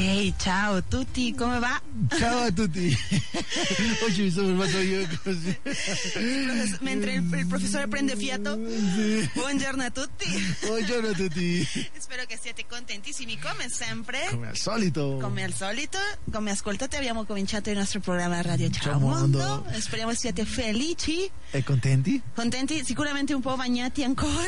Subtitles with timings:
[0.00, 1.80] Hey, ciao tutti, come va?
[2.16, 2.86] Ciao a tutti.
[4.06, 5.58] Oggi mi sono fermato io così.
[6.82, 8.56] Mentre il, il professore prende fiato.
[8.94, 9.28] Sì.
[9.34, 10.56] Buongiorno a tutti.
[10.66, 11.66] Buongiorno a tutti.
[11.98, 14.28] Spero che siate contentissimi come sempre.
[14.30, 15.18] Come al solito.
[15.20, 15.98] Come al solito,
[16.30, 19.38] come ascoltate abbiamo cominciato il nostro programma Radio Ciao, Ciao Mondo.
[19.38, 19.66] Mondo.
[19.80, 22.22] Speriamo siate felici, E contenti?
[22.36, 24.46] contenti, sicuramente un po' bagnati ancora.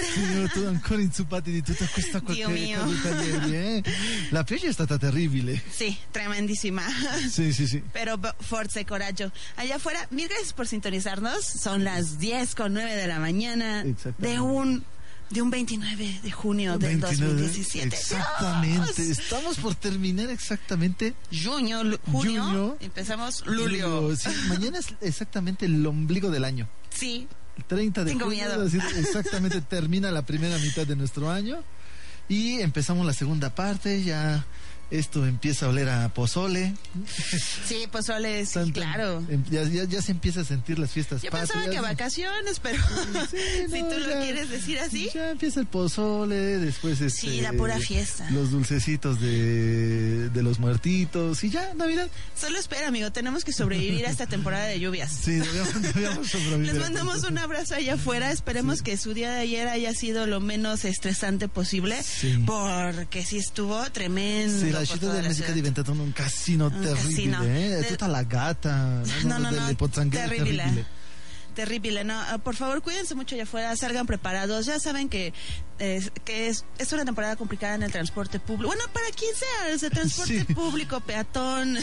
[0.52, 2.86] Tu ancora inzuppati di tutta questa Dio mio.
[2.86, 3.82] ieri, eh?
[4.28, 5.38] La pioggia è stata terribile.
[5.70, 6.82] Sí, tremendísima.
[7.30, 7.82] Sì, sì, sì.
[7.92, 9.30] Pero y coraje.
[9.56, 11.44] Allá afuera, mil gracias por sintonizarnos.
[11.44, 14.28] Son las 10 con 9 de la mañana Exactamente.
[14.28, 14.84] de un
[15.30, 17.42] de un 29 de junio del 29.
[17.42, 17.86] 2017.
[17.96, 19.02] Exactamente.
[19.02, 19.18] Dios.
[19.18, 21.14] Estamos por terminar exactamente.
[21.30, 22.76] Junio, junio, Junio.
[22.80, 24.14] empezamos Lulio.
[24.16, 26.68] Sí, mañana es exactamente el ombligo del año.
[26.92, 28.64] Sí, El 30 de Tengo junio, miedo.
[28.64, 31.62] decir, exactamente termina la primera mitad de nuestro año
[32.28, 34.44] y empezamos la segunda parte, ya
[34.90, 36.74] esto empieza a oler a pozole.
[37.66, 39.24] sí, sole, sí, claro.
[39.28, 41.50] em- Ya, ya, ya se empieza a sentir las fiestas Yo patrias.
[41.52, 42.82] pensaba que vacaciones, pero
[43.30, 43.36] Sí,
[43.70, 45.08] si tú lo quieres decir así.
[45.14, 48.28] Ya empieza el pozole, después este, Sí, la pura fiesta.
[48.30, 52.08] Los dulcecitos de, de los muertitos y ya, Navidad.
[52.38, 55.10] Solo espera, amigo, tenemos que sobrevivir a esta temporada de lluvias.
[55.12, 56.72] Sí, debíamos, debíamos sobrevivir.
[56.72, 58.32] Les mandamos un abrazo allá afuera.
[58.32, 62.02] Esperemos que su día de ayer haya sido lo menos estresante posible.
[62.02, 62.42] Sí.
[62.46, 64.79] Porque sí estuvo tremendo.
[64.84, 65.54] Sì, la por città toda del la Messico è ciudad.
[65.70, 67.42] diventato un casino Un terribile, casino.
[67.44, 67.78] eh?
[67.80, 68.74] De- tutta la gata,
[69.24, 70.56] No, no, delle no, pozzanghere terrible.
[70.56, 70.84] terribili.
[71.54, 72.14] Terrible, no.
[72.18, 74.66] Ah, Por favor, cuídense mucho allá afuera, salgan preparados.
[74.66, 75.32] Ya saben que,
[75.78, 78.68] eh, que es, es una temporada complicada en el transporte público.
[78.68, 80.54] Bueno, para quien sea, desde transporte Sí.
[80.54, 81.76] público, peatón,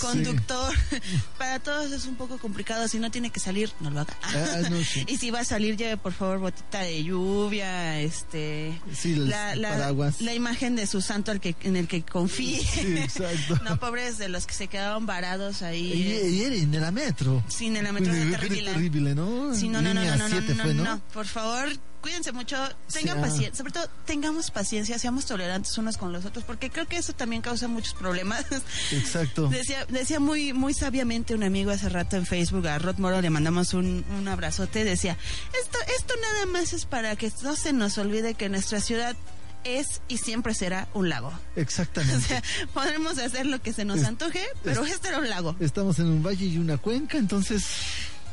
[0.00, 0.72] conductor,
[1.38, 2.86] para todos es un poco complicado.
[2.88, 4.16] Si no tiene que salir, no lo haga.
[4.22, 5.04] Ah, no, sí.
[5.08, 9.30] Y si va a salir, lleve por favor botita de lluvia, este, Sí, el
[9.62, 10.20] paraguas.
[10.20, 12.60] la imagen de su santo al que, en el que confíe.
[12.64, 13.58] Sí, exacto.
[13.64, 15.92] No, pobres de los que se quedaron varados ahí.
[16.12, 17.42] eh, E ieri nella metro.
[17.48, 19.05] Sí, nella metro Quindi, è terribile.
[19.14, 19.54] No?
[19.54, 20.84] Sí, no, no, no, no, no, no, 7 no, fue, ¿no?
[20.84, 21.00] no.
[21.12, 21.68] Por favor,
[22.00, 22.56] cuídense mucho,
[22.92, 23.20] tengan Sí, ah.
[23.22, 27.12] paciencia, sobre todo tengamos paciencia, seamos tolerantes unos con los otros, porque creo que eso
[27.12, 28.44] también causa muchos problemas.
[28.92, 29.48] Exacto.
[29.50, 33.30] Decía, decía muy, muy sabiamente un amigo hace rato en Facebook, a Rod Moro le
[33.30, 35.16] mandamos un, un abrazote, decía,
[35.62, 39.16] esto, esto nada más es para que no se nos olvide que nuestra ciudad
[39.64, 41.32] es y siempre será un lago.
[41.56, 42.20] O Exactamente.
[42.28, 42.42] sea,
[42.72, 45.56] podremos hacer lo que se nos Es- antoje, pero este era un lago.
[45.58, 47.64] Estamos en un valle y una cuenca, entonces.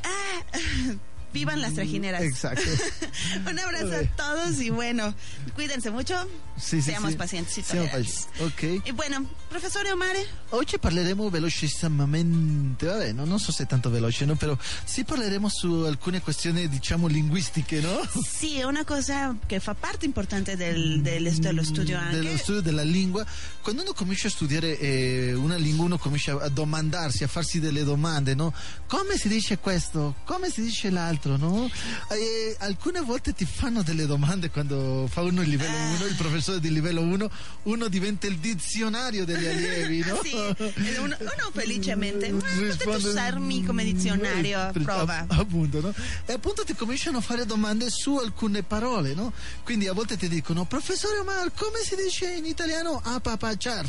[0.04, 0.44] ah,
[1.34, 2.22] Vivan las trajineras.
[2.22, 2.70] Exacto.
[3.50, 5.14] Un abrazo a todos y bueno,
[5.56, 6.16] cuídense mucho.
[6.56, 7.18] Sì, sì, Seamos sì.
[7.18, 8.28] pazienti y tolerantes.
[8.40, 8.64] Ok.
[8.86, 14.24] Y bueno, profesor Omare, Oggi parleremo velocissimamente, vabbè, no, non so se è tanto veloce,
[14.24, 14.36] no?
[14.36, 18.08] però sì parleremo su alcune questioni, diciamo, linguistiche, no?
[18.24, 22.38] sí, una cosa que fa parte importante del, del esto dello studio dello anche.
[22.38, 23.26] studio della lingua.
[23.64, 27.84] Quando uno comincia a studiare eh, una lingua, uno comincia a domandarsi, a farsi delle
[27.84, 28.54] domande, no?
[28.86, 30.18] Come si dice questo?
[30.24, 31.70] Come si dice l'altro, no?
[32.10, 35.96] Eh, alcune volte ti fanno delle domande quando fa uno il livello Ah.
[35.96, 37.30] 1, il professore di livello 1,
[37.64, 40.22] uno diventa il dizionario degli allievi, no?
[40.22, 42.32] Eh, uno, uno felicemente.
[42.32, 45.20] "Mm, Potete usarmi come dizionario a Eh, prova.
[45.20, 45.94] app- appunto, no?
[46.26, 49.34] E appunto ti cominciano a fare domande su alcune parole, no?
[49.64, 53.86] Quindi a volte ti dicono, professore Omar, come si dice in italiano apapachar?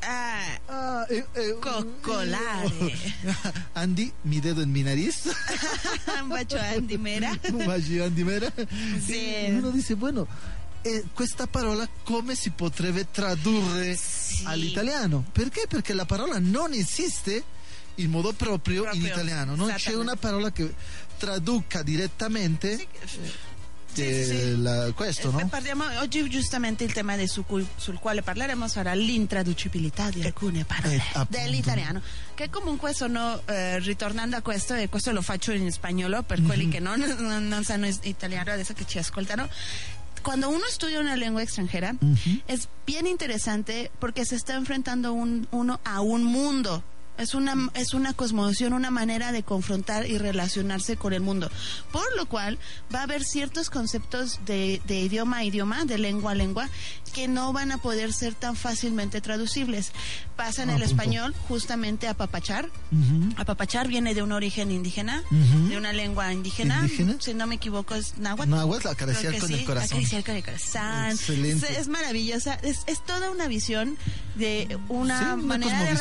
[0.00, 2.92] Ah, Ah, eh, eh, Coccolare.
[3.74, 5.24] Andy, mi dedo en mi nariz.
[6.20, 7.30] un bacio Andy Mera.
[7.52, 8.52] Un bacio, Andy Mera.
[8.98, 9.46] Sì.
[9.48, 10.26] Uno dice, bueno,
[10.82, 14.42] eh, questa parola come si potrebbe tradurre Sì.
[14.44, 15.24] all'italiano?
[15.32, 15.66] Perché?
[15.68, 17.42] Perché la parola non esiste
[17.96, 19.54] in modo proprio, in Proprio, italiano.
[19.54, 20.74] Non c'è una parola che
[21.16, 22.86] traduca direttamente Sì,
[24.02, 25.48] eh, sì, la- questo, Eh, no?
[25.48, 30.96] Parliamo oggi giustamente il tema su cui- sul quale parleremo sarà l'intraducibilità di alcune parole
[30.96, 32.00] eh, dell'italiano
[32.34, 36.68] che comunque sono eh, ritornando a questo e questo lo faccio in spagnolo per quelli
[36.68, 39.48] che non, non- non sanno italiano adesso che ci ascoltano.
[40.22, 41.94] Cuando uno estudia una lengua extranjera
[42.46, 46.82] es bien interesante porque se está enfrentando un- uno a un mundo
[47.18, 51.50] es una, es una cosmovisión, una manera de confrontar y relacionarse con el mundo.
[51.92, 52.58] Por lo cual
[52.94, 56.68] va a haber ciertos conceptos de, de idioma a idioma, de lengua a lengua,
[57.14, 59.92] que no van a poder ser tan fácilmente traducibles.
[60.36, 60.94] Pasa en Ah, el punto.
[61.02, 62.66] español justamente apapachar.
[62.92, 63.32] Ujú.
[63.36, 66.80] Apapachar viene de un origen indígena, de una lengua indígena.
[66.82, 67.16] ¿Indígena?
[67.20, 68.50] Si no me equivoco es náhuatl.
[68.50, 69.86] Náhuatl, acariciar con sí, el corazón.
[69.98, 71.10] Acariciar con el corazón.
[71.10, 71.72] Excelente.
[71.72, 72.54] Es, es maravillosa.
[72.62, 73.96] Es, es toda una visión
[74.34, 75.96] de una Sí, una manera de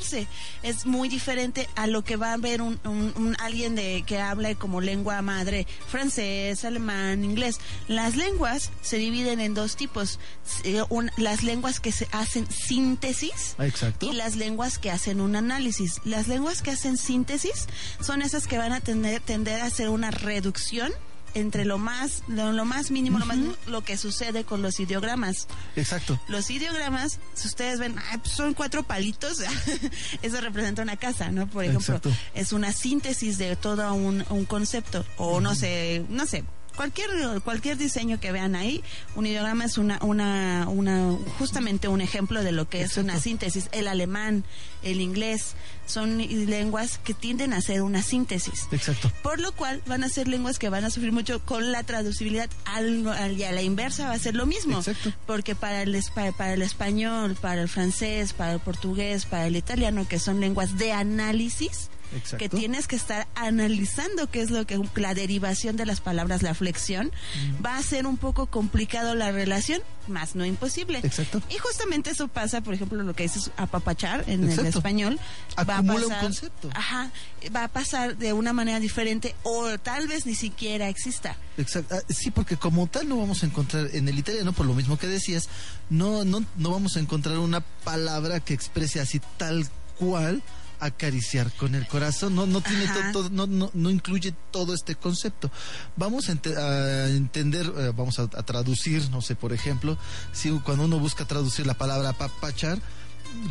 [0.00, 0.28] sí.
[0.62, 4.18] Es muy diferente a lo que va a ver un, un- un- alguien de que
[4.20, 7.58] habla como lengua madre francés, alemán, inglés.
[7.88, 10.18] Las lenguas se dividen en dos tipos.
[10.64, 14.06] Eh, un- las lenguas que se hacen síntesis Exacto.
[14.06, 16.00] y las lenguas que hacen un análisis.
[16.04, 17.66] Las lenguas que hacen síntesis
[18.00, 20.92] son esas que van a tener, tender a hacer una reducción
[21.34, 25.46] entre lo más, lo, lo más mínimo, lo más lo que sucede con los ideogramas.
[25.76, 26.18] Exacto.
[26.28, 29.42] Los ideogramas, si ustedes ven, pues son cuatro palitos,
[30.22, 31.46] eso representa una casa, ¿no?
[31.46, 32.12] Por ejemplo, Exacto.
[32.34, 36.44] es una síntesis de todo un, un concepto, o no sé, no sé.
[36.76, 37.08] Cualquier,
[37.44, 38.82] cualquier diseño que vean ahí,
[39.14, 43.68] un ideograma es una, una, una, justamente un ejemplo de lo que es una síntesis.
[43.72, 44.44] El alemán,
[44.82, 45.54] el inglés,
[45.86, 48.66] son lenguas que tienden a ser una síntesis.
[48.72, 49.12] Exacto.
[49.22, 52.48] Por lo cual van a ser lenguas que van a sufrir mucho con la traducibilidad
[52.64, 54.78] al, al- y a la inversa va a ser lo mismo.
[54.78, 55.12] Exacto.
[55.26, 56.02] Porque para el,
[56.36, 60.76] para el español, para el francés, para el portugués, para el italiano, que son lenguas
[60.78, 62.38] de análisis, Exacto.
[62.38, 66.54] que tienes que estar analizando qué es lo que la derivación de las palabras, la
[66.54, 67.64] flexión, Mm.
[67.64, 71.00] va a ser un poco complicado la relación, más no imposible.
[71.02, 71.42] Exacto.
[71.48, 75.18] Y justamente eso pasa, por ejemplo, lo que dices apapachar en el español.
[75.58, 76.70] va a Acumula un pasar- concepto.
[76.74, 77.10] Ajá,
[77.54, 81.36] va a pasar de una manera diferente o tal vez ni siquiera exista.
[81.56, 81.94] Exacto.
[81.96, 84.98] Ah, Sí, porque como tal no vamos a encontrar en el italiano, por lo mismo
[84.98, 85.48] que decías,
[85.90, 89.66] no, no, no vamos a encontrar una palabra que exprese así tal
[89.98, 90.42] cual
[90.86, 92.34] acariciar con el corazón.
[92.34, 95.50] No, no tiene todo, no, no, no incluye todo este concepto.
[95.96, 99.96] Vamos a, ente- a entender, eh, vamos a, a traducir, no sé, por ejemplo,
[100.32, 102.78] si cuando uno busca traducir la palabra apapachar,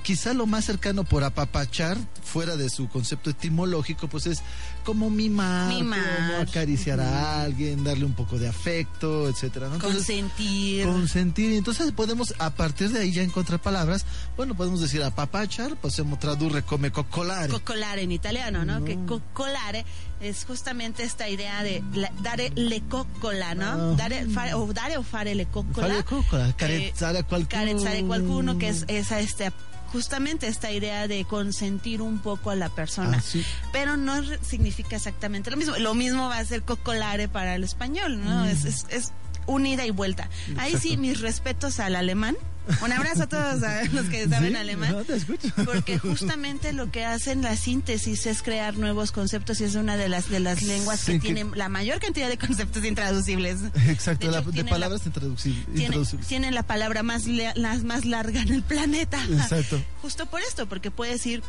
[0.04, 4.40] quizá lo más cercano por apapachar, fuera de su concepto etimológico, pues es
[4.84, 6.00] como mimar, Mimar.
[6.16, 9.68] como acariciar a alguien, darle un poco de afecto, etcétera.
[9.70, 9.76] ¿no?
[9.76, 10.86] Entonces, Consentir.
[10.86, 11.54] consentir.
[11.54, 14.06] Entonces podemos, a partir de ahí ya encontrar palabras.
[14.38, 17.52] Bueno, podemos decir apapachar, possiamo tradurre come coccolare.
[17.52, 18.80] Coccolare en italiano, ¿no?
[18.80, 18.86] No.
[18.86, 19.86] Que coccolare
[20.22, 23.66] es justamente esta idea de la- dare le coccola, ¿no?
[23.66, 23.96] Ajá.
[23.98, 25.88] Dare, fare, o dare o fare le coccola.
[25.88, 27.48] Fare coccola, Eh, a qualcuno.
[27.48, 29.52] carezzare a qualcuno, que es esa este
[29.94, 33.20] justamente esta idea de consentir un poco a la persona.
[33.20, 33.46] Ah, sí.
[33.72, 35.78] Pero no significa exactamente lo mismo.
[35.78, 38.44] Lo mismo va a ser coccolare para el español, ¿no?
[38.46, 39.14] Es, es, es
[39.46, 40.30] un ida y vuelta.
[40.58, 42.36] Ahí sí, mis respetos al alemán.
[42.82, 44.92] Un abrazo a todos a los que saben Sí, alemán.
[44.94, 45.50] no, te escucho.
[45.66, 50.08] Porque justamente lo que hacen la síntesis es crear nuevos conceptos y es una de
[50.10, 53.60] las de las lenguas Sí, que, que- tienen la mayor cantidad de conceptos intraducibles.
[53.88, 55.66] Exacto, De la- hecho, de, tiene palabras intraducibles.
[55.66, 56.28] Tiene- intraducibles.
[56.28, 59.22] tienen la palabra más le- la más larga en el planeta.
[59.30, 59.82] Exacto.
[60.02, 61.44] Justo por esto, porque puedes ir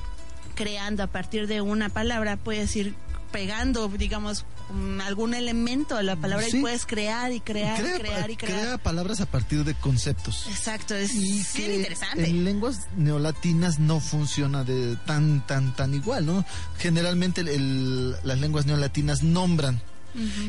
[0.55, 2.95] creando a partir de una palabra, puedes ir
[3.35, 6.59] pegando, digamos, mm, algún elemento a la palabra Sí.
[6.59, 8.61] y puedes crear y crear crea, y crear y crear.
[8.63, 10.47] crea palabras a partir de conceptos.
[10.49, 12.29] Exacto, es y bien interesante.
[12.29, 16.45] en lenguas neolatinas no funciona de tan tan tan igual, ¿no?
[16.79, 19.83] Generalmente el- el- las lenguas neolatinas nombran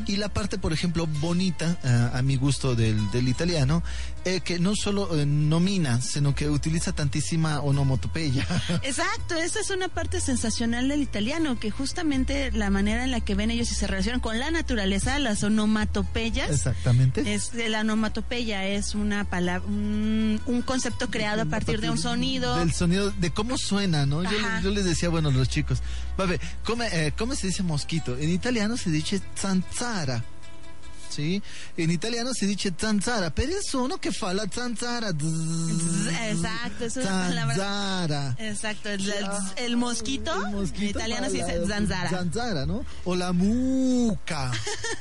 [0.05, 3.83] Y la parte, por ejemplo, bonita, eh, a mi gusto del, del italiano,
[4.25, 8.45] eh, que no solo eh, nomina, sino que utiliza tantísima onomatopeya.
[8.83, 13.35] Exacto, esa es una parte sensacional del italiano, que justamente la manera en la que
[13.35, 17.33] ven ellos y se relacionan con la naturaleza, las onomatopeyas, Exactamente.
[17.33, 22.57] es la onomatopeya es una palabra, un, un concepto creado a partir de un sonido.
[22.57, 24.23] Del sonido, de cómo suena, ¿no?
[24.23, 25.81] Yo, yo les decía, bueno, los chicos,
[26.17, 28.15] vabbè, come, eh, ¿cómo se dice mosquito?
[28.17, 30.23] En italiano se dice zanzara.
[31.07, 31.41] ¿Sí?
[31.77, 35.11] En italiano se dice zanzara, pero es uno que fa la zanzara.
[35.13, 37.29] Zzz, Exacto, es una.
[37.55, 38.35] Zanzara.
[38.37, 42.09] Exacto, el, el- el mosquito, El mosquito en italiano se dice zanzara.
[42.09, 42.83] Zanzara, ¿no?
[43.05, 44.51] O la muca.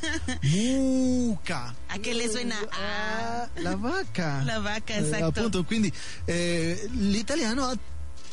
[0.43, 1.75] muca.
[1.89, 2.57] ¿A qué le suena?
[2.73, 4.43] Ah, la vaca.
[4.45, 5.27] La vaca, Eh, esatto.
[5.27, 5.93] appunto, quindi
[6.29, 7.77] eh, l'italiano ha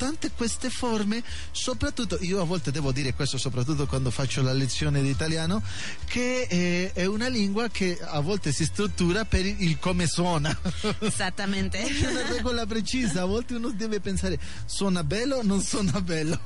[0.01, 4.99] tante queste forme, soprattutto, io a volte devo dire questo soprattutto quando faccio la lezione
[5.03, 5.61] di italiano,
[6.07, 10.57] che eh, è una lingua che a volte si struttura per il come suona.
[11.01, 11.83] Exactamente.
[11.85, 16.39] C'è una regola precisa, a volte uno deve pensare, suona bello o non suona bello.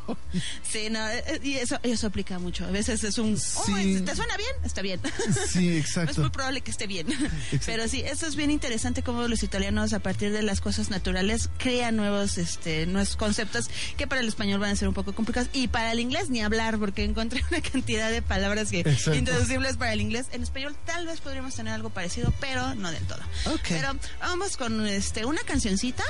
[0.62, 2.66] Sí, no, eh, y eso, eso aplica mucho.
[2.66, 4.02] A veces es un, oh, Sí.
[4.02, 4.52] ¿te suena bien?
[4.66, 5.00] Está bien.
[5.48, 6.20] Sí, Es exacto.
[6.20, 7.08] muy probable que esté bien.
[7.66, 11.50] Pero sí, eso es bien interesante cómo los italianos a partir de las cosas naturales
[11.58, 15.14] crean nuevos, este, nuevos conceptos conceptos que para el español van a ser un poco
[15.14, 18.80] complicados y para el inglés ni hablar porque encontré una cantidad de palabras que
[19.14, 20.28] introducibles para el inglés.
[20.32, 23.20] En español tal vez podríamos tener algo parecido, pero no del todo.
[23.68, 26.04] Pero vamos con este una cancioncita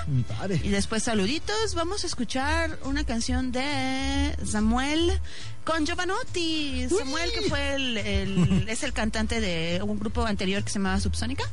[0.63, 1.75] y después saluditos.
[1.75, 5.19] Vamos a escuchar una canción de Samuel
[5.65, 6.87] con Giovanotti.
[6.87, 11.43] Samuel, que fue el, es el cantante de un grupo anterior que se llamaba Subsónica.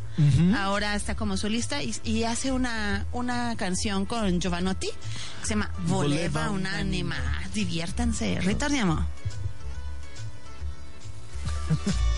[0.57, 6.50] Ahora está como solista y, hace una, una canción con Giovanotti que se llama Voleva,
[6.50, 7.16] unánima.
[7.54, 8.40] Diviértanse.
[8.40, 9.07] Ritorniamo.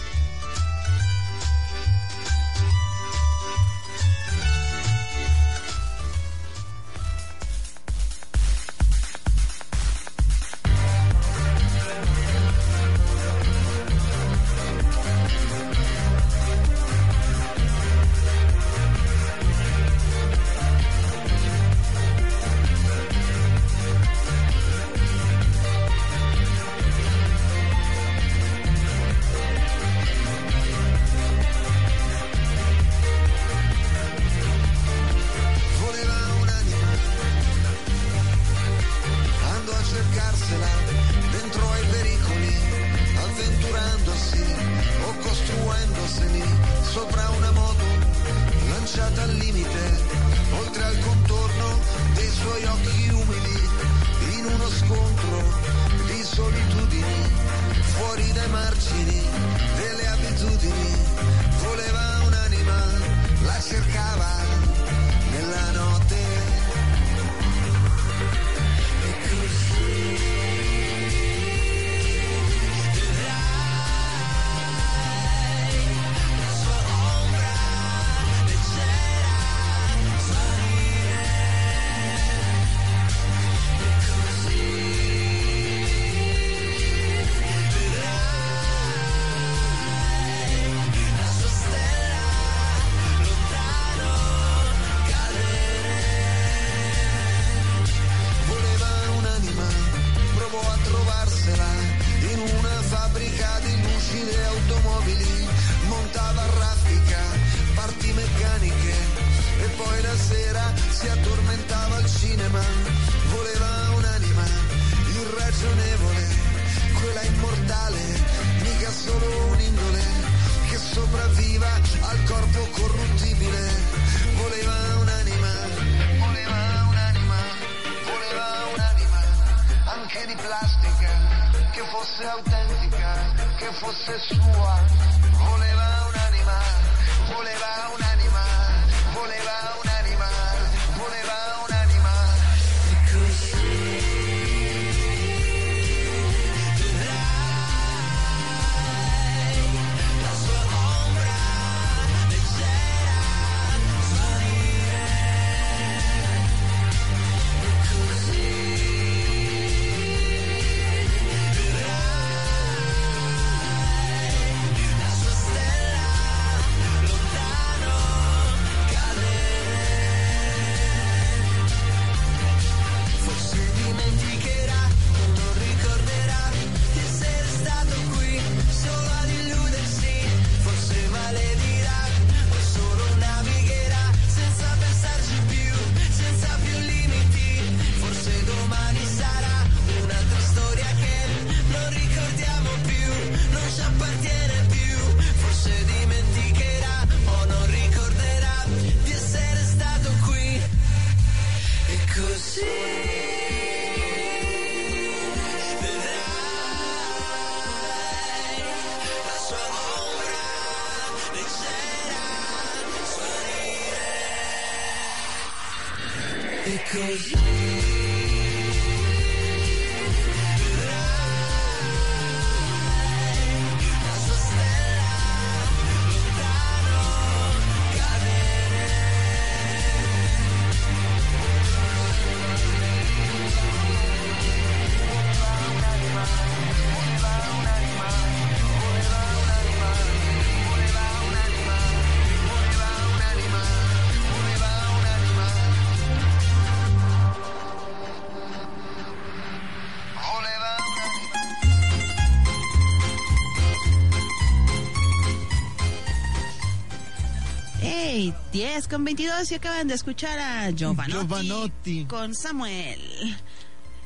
[258.95, 262.05] con 22 y acaban de escuchar a Giovanotti, Giovanotti.
[262.05, 263.01] con Samuel.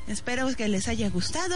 [0.07, 1.55] Espero que les haya gustado.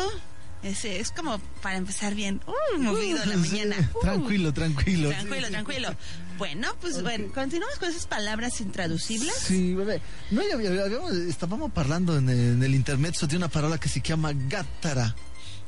[0.62, 2.42] Es, es como para empezar bien.
[2.46, 3.90] Uh, movido la Sí, mañana.
[3.96, 5.10] Uh, Tranquilo, tranquilo.
[5.10, 5.96] Tranquilo, Sí, tranquilo.
[6.38, 9.34] Bueno, pues bueno, continuamos con esas palabras intraducibles.
[9.34, 10.00] Sì, vabbè.
[10.30, 15.12] Noi abbiamo- abbiamo- stavamo parlando nel, nell'intermezzo di una parola che si chiama gattara.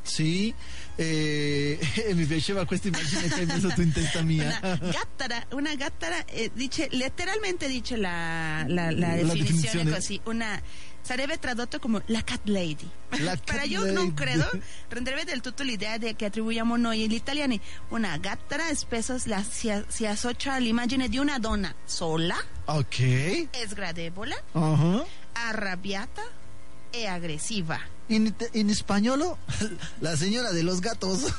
[0.05, 0.53] Sì,
[0.95, 4.59] e, e mi piaceva questa immagine che hai messo tu in testa mia.
[4.62, 9.91] Una gattara, una gattara, eh, dice, letteralmente dice la, la, la La definizione definizione.
[9.91, 10.62] così, una,
[11.01, 12.88] sarebbe tradotto come la cat lady.
[13.19, 14.13] La Però cat io non lady.
[14.13, 14.50] credo,
[14.89, 17.59] renderebbe del tutto l'idea de- che attribuiamo noi gli italiani.
[17.89, 23.47] Una gattara spesso la- si, si associa all'immagine di una donna sola, Ok.
[23.67, 24.43] sgradevole,
[25.33, 26.21] arrabbiata
[26.91, 27.93] e aggressiva.
[28.07, 29.38] In, in spagnolo,
[30.00, 31.24] la señora de los gatos.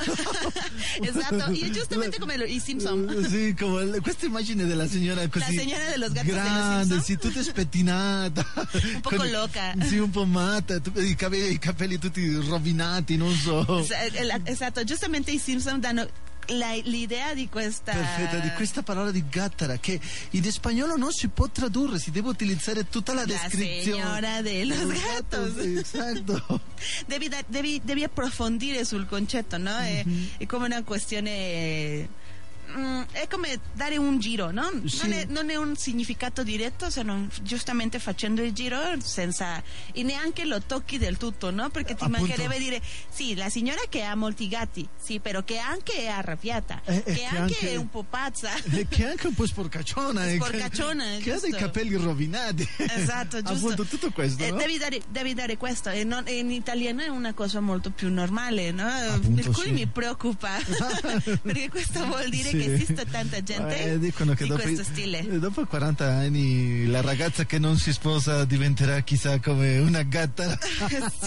[1.01, 3.07] Esatto, io giustamente come lo- i Simpson.
[3.31, 5.55] Sì, come l- questa immagine della signora così.
[5.55, 7.03] La signora de los gatos de los Grande, Simpson.
[7.05, 8.45] sì, tutta spettinata.
[8.95, 9.75] Un poco loca.
[9.87, 13.79] Sì, un po' matta, tu- i capelli, i capelli tutti rovinati, non so.
[13.79, 16.11] Es- el- Esatto, giustamente i Simpson danno la-
[16.49, 17.93] l'idea di questa...
[17.93, 19.99] Perfetta, di questa parola di gattara che
[20.31, 24.03] in spagnolo non si può tradurre, si deve utilizzare tutta la, La descrizione.
[24.03, 25.57] señora de los gatos.
[25.57, 26.61] Esatto.
[27.07, 29.77] Devi, devi- devi approfondire sul concetto, no?
[29.79, 30.05] È,
[30.39, 32.25] è come una questione...
[32.67, 34.71] eh, mm, è come dare un giro, no?
[34.87, 34.99] Sì.
[35.03, 39.63] Non, è, non è un significato diretto, se non giustamente facendo il giro senza...
[39.93, 41.71] e neanche lo tocchi del tutto, no?
[41.71, 42.21] Perché ti Appunto.
[42.27, 46.81] mancherebbe dire, sì, la signora che ha molti gatti, sì, però che anche è arrabbiata,
[46.85, 48.51] Eh, eh, che, che anche, anche- è un po' pazza.
[48.77, 50.27] E che è anche un po' sporcacciona.
[50.27, 52.69] e che- Sporcacciona, Che, ha dei capelli rovinati.
[52.77, 53.67] Esatto, giusto.
[53.69, 54.57] Appunto, tutto questo, Eh, no?
[54.59, 55.89] devi, dare, devi dare questo.
[55.91, 58.87] E non- in italiano è una cosa molto più normale, no?
[58.87, 59.71] Appunto, per cui sì.
[59.73, 60.59] mi preoccupa.
[61.43, 62.56] perché questo vuol dire Sì.
[62.65, 65.39] Che esiste tanta gente Eh, dicono che di dopo, questo stile.
[65.39, 70.59] dopo 40 anni la ragazza che non si sposa diventerà chissà come una gatta.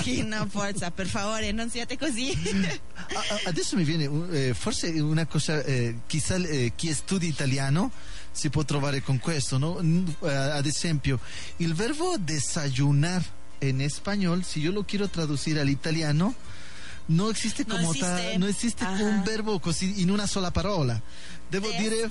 [0.01, 2.37] sì, no, forza, per favore, non siate così.
[3.11, 7.91] Ah, Adesso mi viene eh, forse una cosa, eh, chissà eh, chi studia italiano
[8.31, 9.79] si può trovare con questo, no?
[9.79, 11.19] Eh, ad esempio,
[11.57, 13.23] il verbo desayunar
[13.61, 16.35] en español, si yo lo quiero traducir al italiano,
[17.09, 18.05] no existe como existe.
[18.31, 19.03] tal, no existe Ajá.
[19.03, 21.01] un verbo così in una sola parola.
[21.49, 22.09] Devo dire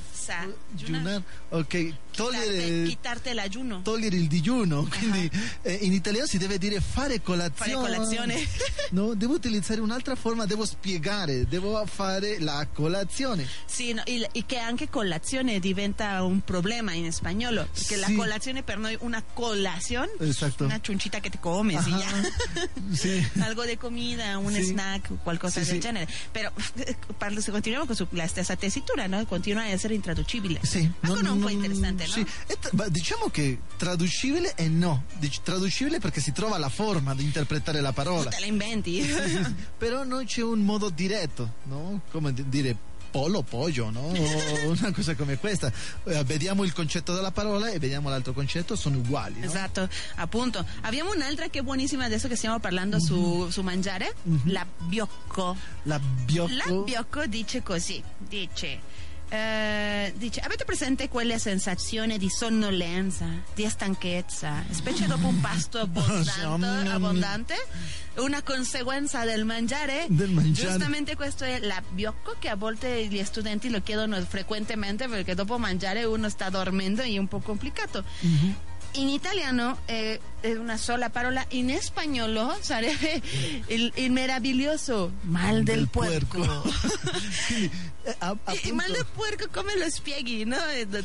[0.77, 1.23] Desayunar.
[1.51, 3.81] ok, togliere, Quitarte, quitarte el ayuno.
[3.83, 5.31] togliere il digiuno, quindi
[5.63, 7.73] eh, in italiano si deve dire fare colazione.
[7.73, 8.37] Fare colazione.
[8.91, 13.47] No, devo utilizzare un'altra forma, devo spiegare, devo fare la colazione.
[13.67, 17.69] Sì, no, y, y que anche colazione diventa un problema in spagnolo.
[17.71, 18.15] Perché la Sì.
[18.15, 20.65] colazione per noi una colación, Esatto.
[20.65, 21.99] una chunchita que te comes y Ajá.
[22.01, 22.67] ya.
[22.97, 23.23] Sì.
[23.41, 24.63] algo de comida, un Sí.
[24.73, 25.81] snack, qualcosa Sí, del sí.
[25.81, 26.09] genere.
[26.33, 29.27] Però eh, parlo, continuiamo con su, la stessa tessitura, no?
[29.27, 30.61] continua a essere intraducibile.
[30.63, 32.07] Sì, Algo non, un po' interessante?
[32.09, 32.27] Sì.
[32.73, 35.05] Ma diciamo che traducibile e no.
[35.19, 38.31] Dic- traducibile perché si trova la forma di interpretare la parola.
[38.31, 39.01] Te la inventi.
[39.79, 42.01] Però non c'è un modo diretto, no?
[42.11, 42.77] Come di- dire
[43.11, 44.13] pollo, pollo, no?
[44.69, 45.73] Una cosa come questa.
[46.05, 49.41] Eh, vediamo il concetto della parola e vediamo l'altro concetto, sono uguali.
[49.41, 49.47] no?
[49.47, 50.65] Esatto, appunto.
[50.83, 55.57] Abbiamo un'altra che è buonissima adesso che stiamo parlando su, su mangiare, la biocco.
[55.85, 56.53] La biocco.
[56.53, 59.07] La biocco dice così, dice...
[59.31, 66.91] eh, dice, avete presente quelle sensazioni di sonnolenza, di stanchezza, specie dopo un pasto abbondante,
[66.91, 67.55] abbondante?
[68.17, 70.07] Una conseguenza del mangiare?
[70.09, 70.71] Del mangiare.
[70.71, 75.59] Giustamente questo è la biocco che a volte gli studenti lo chiedono frequentemente perché dopo
[75.59, 78.03] mangiare uno sta dormendo e è un po' complicato.
[78.93, 83.21] In italiano è, è una sola parola, in spagnolo sarebbe
[83.69, 86.39] il, il meraviglioso mal del, puerco.
[87.47, 87.71] Quindi,
[88.05, 90.45] eh, a- appunto- mal del puerco come lo spieghi?
[90.45, 90.57] No?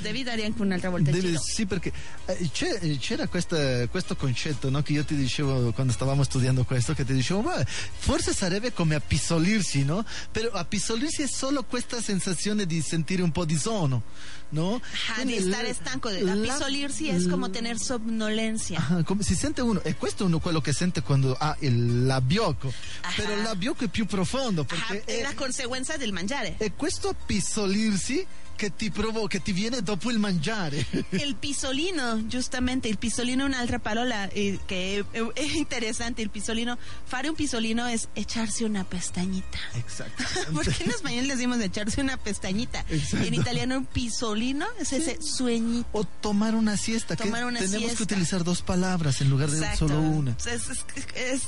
[0.02, 1.42] Devi dare anche un'altra volta il Deve- giro.
[1.42, 1.92] sì, perché
[2.26, 2.50] eh,
[3.00, 7.14] c'era questa- questo concetto no, che io ti dicevo quando stavamo studiando questo, che ti
[7.14, 10.06] dicevo, "Beh, forse sarebbe come appisolirsi, no?
[10.32, 14.04] Però appisolirsi è solo questa sensazione di sentire un po' di sonno,
[14.50, 14.80] no?
[15.18, 18.86] Ah, di stare la- stanco, la- appisolirsi es como tener somnolencia.
[18.90, 22.06] Ah, come si sente uno, e questo è uno quello che sente quando ha il
[22.06, 23.10] l'abbiocco, Ah.
[23.16, 26.56] però l'abbiocco è più profondo perché è è, la conseguenza del mangiare.
[26.58, 30.86] è questo appisolirsi che ti, provo- che ti viene dopo il mangiare.
[31.12, 36.22] Il pisolino, giustamente, il pisolino è un'altra parola eh, che è, è interessante.
[36.22, 39.58] Il pisolino, fare un pisolino es echarse una pestañita.
[39.74, 40.24] Exacto.
[40.54, 42.86] Porque en español decimos echarse una pestañita.
[42.90, 43.26] Exacto.
[43.28, 45.88] En italiano un pisolino es ese sueñito.
[45.92, 47.98] O tomar una siesta, Tomar que una tenemos siesta.
[47.98, 49.88] que utilizar dos palabras en lugar de Exacto.
[49.88, 50.32] solo una.
[50.40, 51.40] Es, es- es- è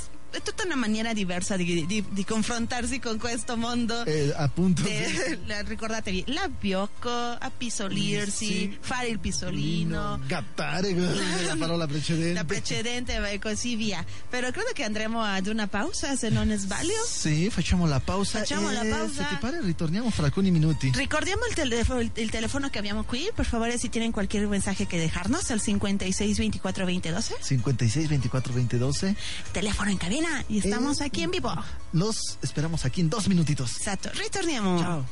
[0.41, 4.03] tutta una maniera diversa di, di, di confrontarsi con questo mondo.
[4.05, 4.83] Eh, appunto.
[4.85, 8.77] Eh, la- ricordatevi, l'abbiocco, appisolirsi, Sì.
[8.79, 10.19] fare il pisolino.
[10.25, 12.33] Gattare, la parola precedente.
[12.33, 14.03] La precedente e così via.
[14.29, 16.93] Però credo che andremo ad una pausa, se non sbaglio.
[17.07, 18.39] Sì, facciamo la pausa.
[18.39, 19.23] Facciamo e la pausa.
[19.23, 20.91] Se ti pare, ritorniamo fra alcuni minuti.
[20.93, 24.97] Ricordiamo il telefono, il telefono que abbiamo qui, por favor, si tienen cualquier mensaje que
[24.97, 27.33] dejarnos, al 56 24 20 12.
[27.41, 29.15] 56 24 20 12.
[29.51, 31.53] Teléfono en cabina y estamos Eh, aquí en vivo.
[31.93, 33.77] Los esperamos aquí en dos minutitos.
[33.77, 34.79] Exacto, ritorniamo.
[34.79, 35.05] Ciao.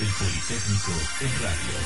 [0.00, 1.76] El Politécnico en radio.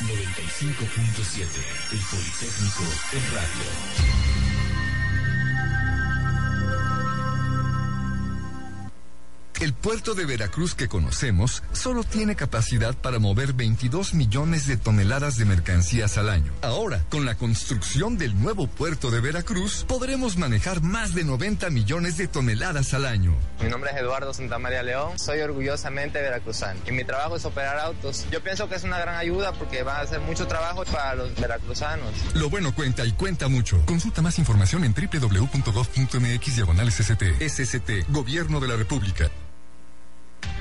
[0.00, 1.46] ...95.7...
[1.92, 4.51] El Politécnico en radio.
[9.62, 15.36] El puerto de Veracruz que conocemos solo tiene capacidad para mover 22 millones de toneladas
[15.36, 16.52] de mercancías al año.
[16.62, 22.16] Ahora, con la construcción del nuevo puerto de Veracruz, podremos manejar más de 90 millones
[22.16, 23.36] de toneladas al año.
[23.62, 28.26] Mi nombre es Eduardo Santamaría León, soy orgullosamente veracruzano y mi trabajo es operar autos.
[28.32, 31.36] Yo pienso que es una gran ayuda porque va a hacer mucho trabajo para los
[31.36, 32.10] veracruzanos.
[32.34, 33.80] Lo bueno cuenta y cuenta mucho.
[33.86, 36.52] Consulta más información en www.gov.mx
[36.90, 37.22] SST.
[37.48, 39.30] SST, Gobierno de la República.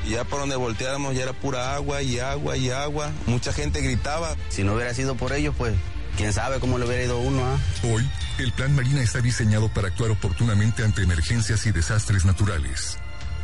[0.06, 3.12] Y ya por donde volteáramos ya era pura agua y agua y agua.
[3.28, 4.36] Mucha gente gritaba.
[4.50, 5.74] Si no hubiera sido por ellos, pues
[6.18, 7.58] quién sabe cómo le hubiera ido uno, ¿ah?
[7.84, 8.10] Hoy,
[8.40, 12.98] el Plan Marina está diseñado para actuar oportunamente ante emergencias y desastres naturales.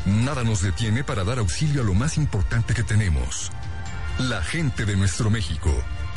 [0.05, 3.51] Nada nos detiene para dar auxilio a lo más importante que tenemos,
[4.19, 5.69] la gente de nuestro México.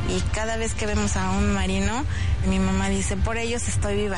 [0.09, 2.05] Y cada vez que vemos a un marino,
[2.47, 4.17] mi mamá dice, por ellos estoy viva.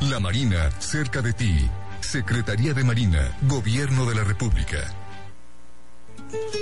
[0.00, 1.68] La Marina, cerca de ti.
[2.00, 4.78] Secretaría de Marina, Gobierno de la República.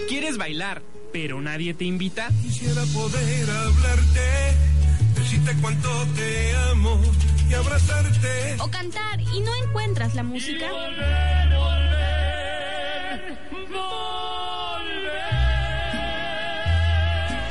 [0.08, 2.28] ¿Quieres bailar, pero nadie te invita?
[2.42, 4.54] Quisiera poder hablarte,
[5.14, 7.00] decirte cuánto te amo
[7.48, 8.56] y abrazarte.
[8.60, 10.66] O cantar y no encuentras la música.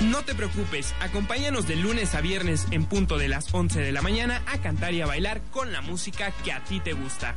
[0.02, 4.02] No te preocupes, acompáñanos de lunes a viernes en punto de las 11 de la
[4.02, 7.36] mañana a cantar y a bailar con la música que a ti te gusta.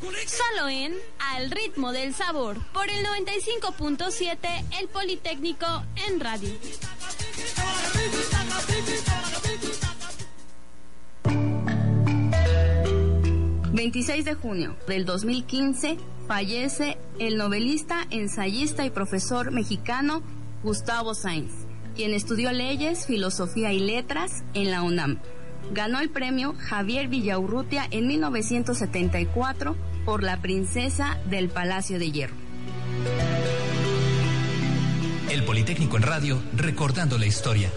[0.00, 4.38] Solo en Al ritmo del sabor por el 95.7
[4.80, 5.66] El Politécnico
[6.06, 6.50] en radio.
[13.72, 15.98] ...26 de junio del 2015...
[16.26, 20.22] ...fallece el novelista, ensayista y profesor mexicano...
[20.62, 21.52] ...Gustavo Sainz...
[21.94, 25.20] ...quien estudió leyes, filosofía y letras en la UNAM...
[25.72, 29.76] ...ganó el premio Javier Villaurrutia en 1974...
[30.04, 32.34] ...por La princesa del Palacio de Hierro...
[35.30, 37.70] El Politécnico en radio, recordando la historia.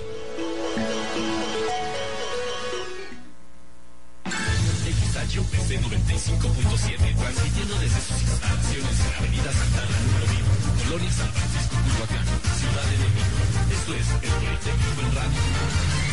[5.30, 12.25] XHUPC 95.7, transmitiendo desde sus instalaciones en Avenida Santana, número 1, Colonia San Francisco, Culhuacán,
[12.58, 13.38] Ciudad de México.
[13.71, 16.09] Esto es el Politécnico en radio.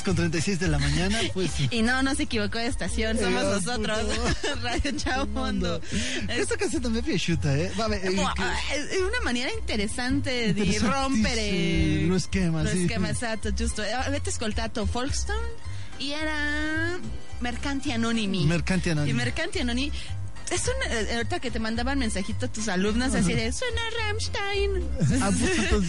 [0.00, 1.50] 10 con 36 de la mañana, pues.
[1.70, 3.98] Y no, no se equivocó de estación, somos nosotros.
[4.62, 5.80] Radio Chavo Mundo.
[6.28, 7.14] Esta canción también ¿eh?
[7.14, 7.70] es chuta, ah, ¿eh?
[8.92, 12.08] Es una manera interesante de romper el.
[12.08, 12.76] Lo esquema, lo sí.
[12.76, 13.82] Lo esquema, exacto, justo.
[13.82, 15.38] Eh, vete escoltato, Folkestone.
[15.98, 16.98] Y era
[17.40, 18.46] Mercanti Anonimi.
[18.46, 19.10] Mercanti Anonimi.
[19.10, 19.92] Y Mercanti Anonimi
[20.50, 24.82] es una, eh, ahorita que te mandaban mensajito tus alumnos así de suena Rammstein.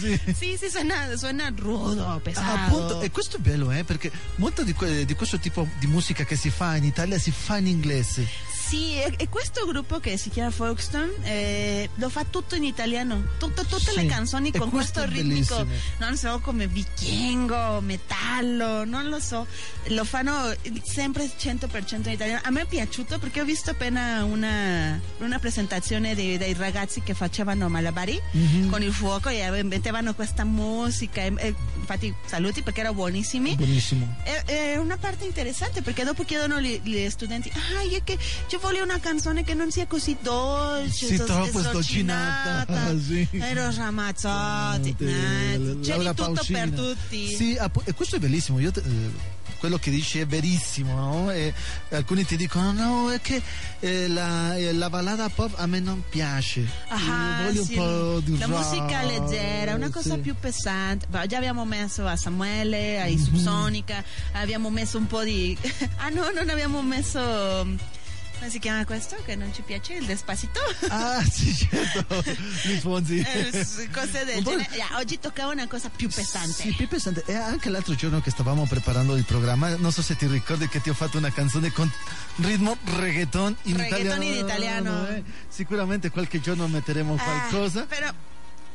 [0.00, 0.20] Sì.
[0.34, 2.66] sì, sì, suena, suena rudo, pesado.
[2.66, 6.24] Appunto, e questo è bello, eh, perché molto di, que- di questo tipo di musica
[6.24, 8.26] che si fa in Italia si fa in inglese.
[8.72, 13.22] Sì, e, e questo gruppo che si chiama Folkestone eh, lo fa tutto in italiano,
[13.38, 15.66] tutto, tutte Sì, le canzoni con questo questo ritmico,
[15.98, 19.46] non so, come vichingo, metallo, non lo so,
[19.88, 20.54] lo fanno
[20.84, 22.40] sempre 100% in italiano.
[22.44, 27.12] A me è piaciuto perché ho visto appena una, una presentazione dei, dei ragazzi che
[27.12, 28.70] facevano malabari Mhm.
[28.70, 33.54] con il fuoco e mettevano questa musica, e- e infatti saluti perché erano buonissimi.
[33.54, 34.16] Buonissimo.
[34.22, 38.12] È, è una parte interessante perché dopo chiedono gli, gli studenti, ah, è che
[38.48, 43.28] io voglio una canzone che non sia così dolce, Sì, troppo sdolcinata, sì.
[43.32, 46.58] ero ramazzotti, Eh, eh, c'è di tutto Pausini.
[46.58, 47.34] per tutti.
[47.34, 48.60] Sì, e questo è bellissimo.
[48.60, 51.30] Io, eh, quello che dici è verissimo, no?
[51.30, 51.52] E
[51.90, 53.42] alcuni ti dicono: no, è che
[53.80, 56.64] eh, la, eh, la ballata pop a me non piace.
[56.88, 60.20] Ah, Io voglio sì, un po' di la rock, musica leggera, una cosa sì.
[60.20, 61.06] più pesante.
[61.08, 63.18] Beh, già abbiamo messo a Samuele, ai.
[63.18, 65.56] Subsonica, abbiamo messo un po' di...
[65.98, 68.00] ah no, non abbiamo messo...
[68.44, 70.58] Así que me acuesto che non ci piace il despacito.
[70.88, 72.22] Ah, sì, certo.
[72.64, 73.20] Luis Fonsi.
[73.32, 74.68] Eh, cose del Un genere.
[74.76, 76.52] Ya, oggi toccava una cosa più pesante.
[76.62, 77.22] Sì, più pesante.
[77.26, 80.80] E anche l'altro giorno che stavamo preparando il programma, non so se ti ricordi che
[80.80, 81.90] ti ho fatto una canzone con
[82.36, 84.24] ritmo reggaeton in Reggaeton italiano.
[84.24, 85.06] in italiano.
[85.08, 85.22] eh?
[85.48, 87.84] Sicuramente qualche giorno metteremo Ah, qualcosa.
[87.86, 88.10] Però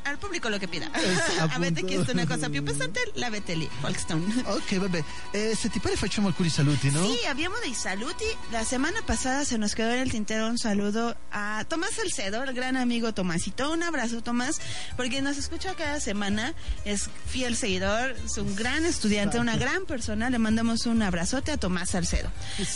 [0.09, 0.87] al pubblico lo che pida.
[0.87, 1.55] appunto.
[1.55, 3.11] Avete chiesto una cosa più pesante?
[3.15, 4.43] L'avete Folkestone.
[4.47, 5.03] Ok, vabbè.
[5.31, 7.05] Eh, se ti pare facciamo alcuni saluti, no?
[7.05, 8.25] Sí, abbiamo dei saluti.
[8.51, 12.53] La semana pasada se nos quedó en el tintero un saludo a Tomás Salcedo, el
[12.53, 13.71] gran amigo Tomásito.
[13.71, 14.59] Un abrazo, Tomás,
[14.95, 16.53] porque nos escucha cada semana.
[16.85, 20.29] Es fiel seguidor, es un gran estudiante, una gran persona.
[20.29, 22.31] Le mandamos un abrazote a Tomás Salcedo.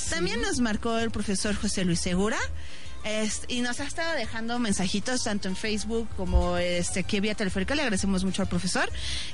[0.10, 2.38] También nos marcó el profesor José Luis Segura.
[3.04, 7.74] Es- y nos ha estado dejando mensajitos tanto en Facebook como este aquí vía telefónica.
[7.76, 8.90] Le agradecemos mucho al profesor.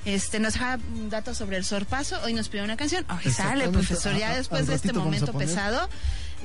[0.05, 2.17] Este nos deja datos sobre el sorpaso.
[2.23, 3.05] Hoy nos pidió una canción.
[3.09, 4.15] Hoy sale, profesor.
[4.17, 5.89] Ya A- a- después de este momento pesado.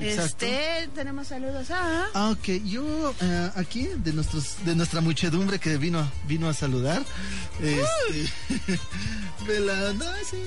[0.00, 0.46] Exacto.
[0.46, 2.48] Este tenemos saludos a Ah, ok.
[2.64, 7.02] Yo eh, aquí de nuestros de nuestra muchedumbre que vino vino a saludar.
[7.60, 8.32] Este,
[9.94, 10.42] no, sí.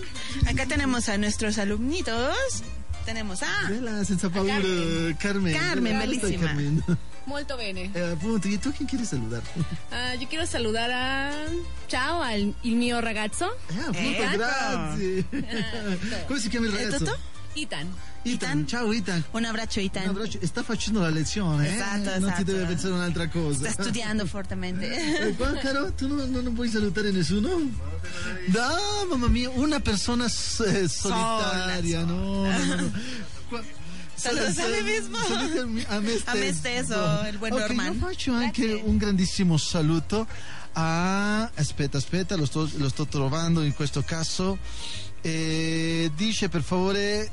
[0.48, 2.36] acá tenemos a nuestros alumnitos.
[3.06, 4.54] Tenemos a Vela, senza paura,
[5.20, 5.54] Carmen.
[5.58, 6.20] Carmen.
[6.39, 6.84] Carmen?
[7.28, 7.89] Molto bene.
[7.94, 9.41] Eh, appunto, ¿y tú quién quieres saludar?
[9.91, 11.32] Ah, yo quiero saludar a
[11.88, 13.52] ciao al il mio ragazzo.
[13.70, 14.38] Eh, appunto, Ecco.
[14.38, 15.26] grazie.
[16.28, 17.06] Come si chiama il ragazzo?
[17.06, 17.18] Toto?
[17.56, 17.88] Itan.
[18.24, 18.65] Itan.
[18.68, 19.24] Ciao Itan.
[19.32, 20.04] Un abbraccio, Itan.
[20.04, 20.39] Un abbraccio.
[20.46, 21.74] Sta facendo la lezione, eh?
[21.76, 22.44] Esatto, Non ti esatto.
[22.44, 23.68] deve pensare un'altra cosa.
[23.68, 25.28] Está estudiando fuertemente.
[25.28, 27.50] Eh, qua, caro, tu non, non puoi salutare nessuno?
[28.48, 32.91] No, mamma mia, una persona eh, solitaria, no, no, no, no.
[33.50, 33.63] Qua-
[34.15, 35.18] Saludos a me sal- mismo.
[35.18, 37.26] saluti a me- a me A me stesso.
[37.30, 37.86] il buon Ok, Norman.
[37.94, 40.26] Io faccio anche un grandissimo saluto
[40.74, 41.44] a...
[41.54, 44.58] Aspetta, aspetta, lo sto, lo sto trovando in questo caso.
[45.22, 47.30] Eh, dice, per favore,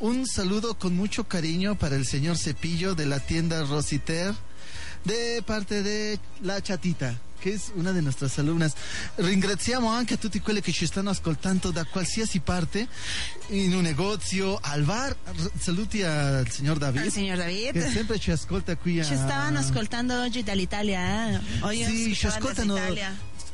[0.00, 4.34] un saludo con mucho cariño para el señor Cepillo de la tienda Rositer
[5.04, 8.72] de parte de La Chatita che è una di nostre alunnas.
[9.16, 12.88] Ringraziamo anche a tutti quelli che ci stanno ascoltando da qualsiasi parte,
[13.48, 15.14] in un negozio, al bar.
[15.58, 17.02] Saluti al signor David.
[17.02, 17.72] Al signor David.
[17.72, 19.04] Che sempre ci ascolta qui a...
[19.04, 21.28] Ci stavano ascoltando oggi dall'Italia.
[21.28, 21.40] Eh?
[21.60, 22.78] Oggi Sì, ci ascoltano.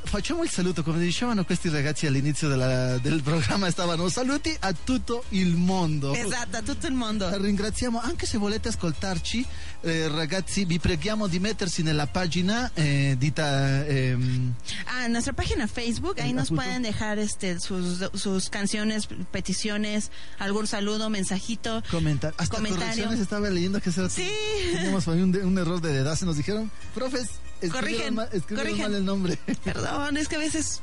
[0.02, 5.22] Facciamo il saluto, come dicevano questi ragazzi all'inizio della- del programma, stavano saluti a tutto
[5.30, 6.14] il mondo.
[6.14, 7.30] Esatto, a tutto il mondo.
[7.40, 9.46] Ringraziamo, anche se volete ascoltarci,
[9.82, 13.84] eh, ragazzi, vi preghiamo di mettersi nella pagina eh, di ta-
[14.86, 20.10] Ah, en nuestra página Facebook, ahí Eh, nos pueden dejar este sus, sus canciones, peticiones,
[20.38, 22.34] algún saludo, mensajito, comentar.
[22.36, 22.84] Hasta comentario.
[22.86, 24.28] correcciones estaba leyendo que rato Sí.
[24.72, 27.28] teníamos ahí un, un error de edad, se nos dijeron, profes,
[27.68, 28.83] Corrigen, mal, corrigen.
[28.83, 29.38] mal el nombre.
[29.64, 30.81] Perdón, es que a veces...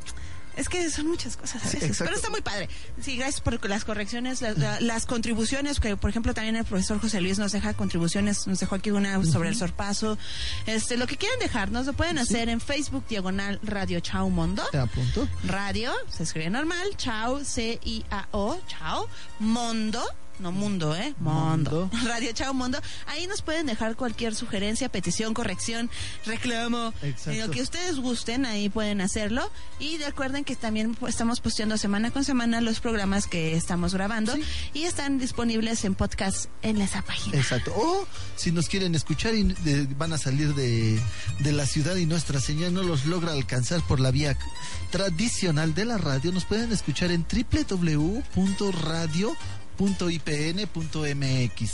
[0.56, 2.68] Es que son muchas cosas a veces, pero está muy padre.
[3.00, 7.00] Sí, gracias por las correcciones, la- la- las contribuciones, que por ejemplo también el profesor
[7.00, 10.18] José Luis nos deja contribuciones, nos dejó aquí una sobre el sorpaso.
[10.66, 14.64] Este, lo que quieran dejarnos lo pueden hacer en Facebook diagonal Radio Chao Mondo.
[14.72, 15.30] Te apunto.
[15.46, 19.08] Radio, se escribe normal, Chao, C-I-A-O, Chao,
[19.40, 20.04] Mondo,
[20.40, 21.14] no mundo, ¿eh?
[21.20, 21.90] Mondo.
[22.06, 22.80] Radio Chao Mondo.
[23.08, 25.90] Ahí nos pueden dejar cualquier sugerencia, petición, corrección,
[26.26, 27.32] reclamo, Exacto.
[27.32, 29.50] eh, lo que ustedes gusten, ahí pueden hacerlo.
[29.80, 34.34] Y recuerden que también estamos posteando semana con semana los programas que estamos grabando
[34.74, 37.38] y están disponibles en podcast en esa página.
[37.38, 37.74] Exacto.
[37.76, 39.56] O si nos quieren escuchar y
[39.98, 41.00] van a salir de,
[41.40, 44.38] de la ciudad y nuestra señal no los logra alcanzar por la vía
[44.92, 47.24] tradicional de la radio, nos pueden escuchar en
[49.78, 51.72] www.radio.ipn.mx.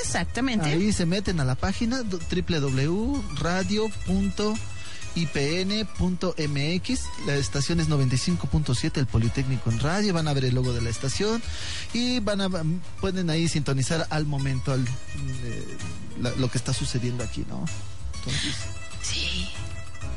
[0.00, 0.68] Exactamente.
[0.70, 2.02] Ahí se meten a la página
[5.72, 7.00] www.radio.ipn.mx.
[7.26, 10.14] La estación es 95.7, el Politécnico en radio.
[10.14, 11.42] Van a ver el logo de la estación
[11.92, 12.48] y van a
[13.00, 15.76] pueden ahí sintonizar al momento al, eh,
[16.20, 17.64] la- lo que está sucediendo aquí, ¿no?
[18.18, 18.54] Entonces,
[19.02, 19.48] Sí,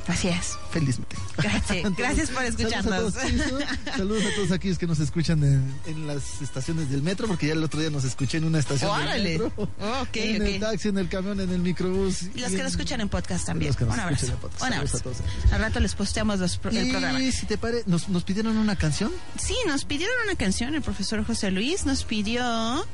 [0.08, 0.58] así es.
[0.72, 1.16] felizmente.
[1.38, 3.14] Gracias, gracias por escucharnos.
[3.14, 3.64] Saludos a, todos.
[3.98, 7.54] Saludos a todos aquellos que nos escuchan en, en las estaciones del metro, porque ya
[7.54, 9.30] el otro día nos escuché en una estación Órale.
[9.32, 9.70] del metro.
[10.02, 12.24] Ok, en el taxi, en el camión, en el microbús.
[12.36, 13.70] Y los y que lo escuchan en podcast también.
[13.70, 14.26] Los que nos Un abrazo.
[14.26, 14.62] escuchan en podcast.
[14.64, 15.10] Un Saludos abrazo.
[15.10, 15.14] a
[15.44, 17.20] todos Al rato les posteamos los pro- el programa.
[17.22, 19.12] Y si te pare, nos, nos pidieron una canción.
[19.40, 22.86] Sí, nos pidieron una canción, el profesor José Luis nos pidió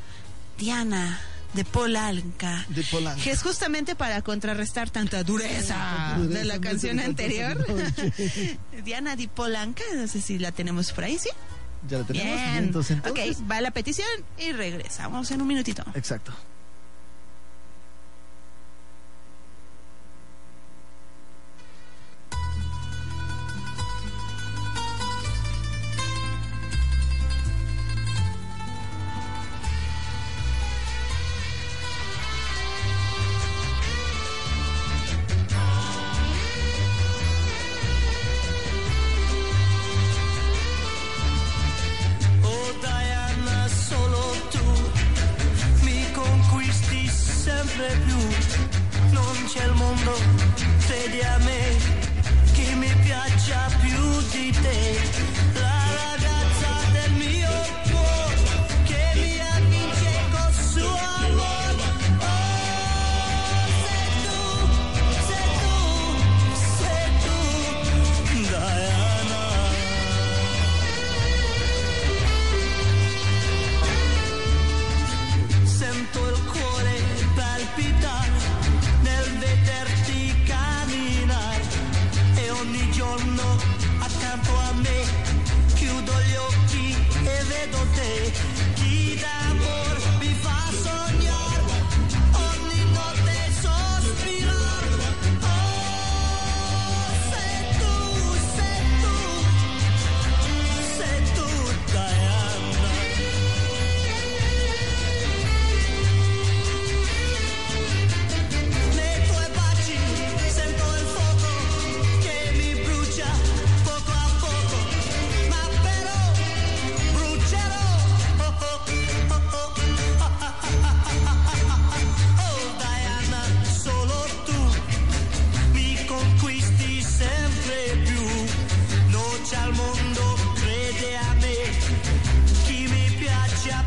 [0.58, 1.20] Diana
[1.54, 2.66] de Polanca.
[2.70, 3.22] De Polanca.
[3.22, 7.66] Que es justamente para contrarrestar tanta dureza Dureza, de la canción anterior.
[8.84, 11.30] Diana de Polanca, no sé si la tenemos por ahí, ¿sí?
[11.90, 12.34] Ya la tenemos.
[12.34, 12.56] Bien.
[12.58, 13.38] Entonces, entonces.
[13.38, 15.84] Ok, va la petición y regresamos en un minutito.
[15.96, 16.32] Exacto.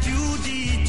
[0.04, 0.10] 就
[0.42, 0.83] 地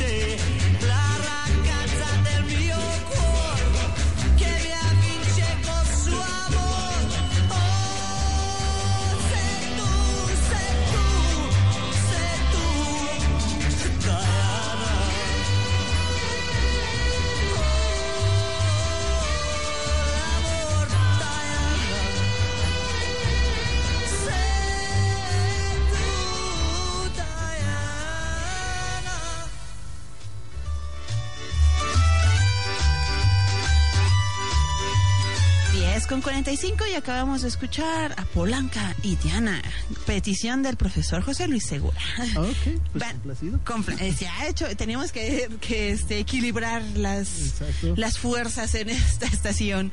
[36.45, 39.59] con 45 y acabamos de escuchar a Polanca y Diana.
[40.05, 41.99] Petición del profesor José Luis Segura.
[42.37, 43.59] Ok, pues complacido.
[43.65, 47.55] Compla- eh, se ha hecho, tenemos que, que, este, equilibrar las,
[47.95, 49.91] las fuerzas en esta estación.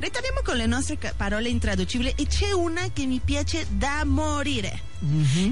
[0.00, 4.80] Ritorniamo con le nostre ca- parole intraducibili e c'è una che mi piace da morire,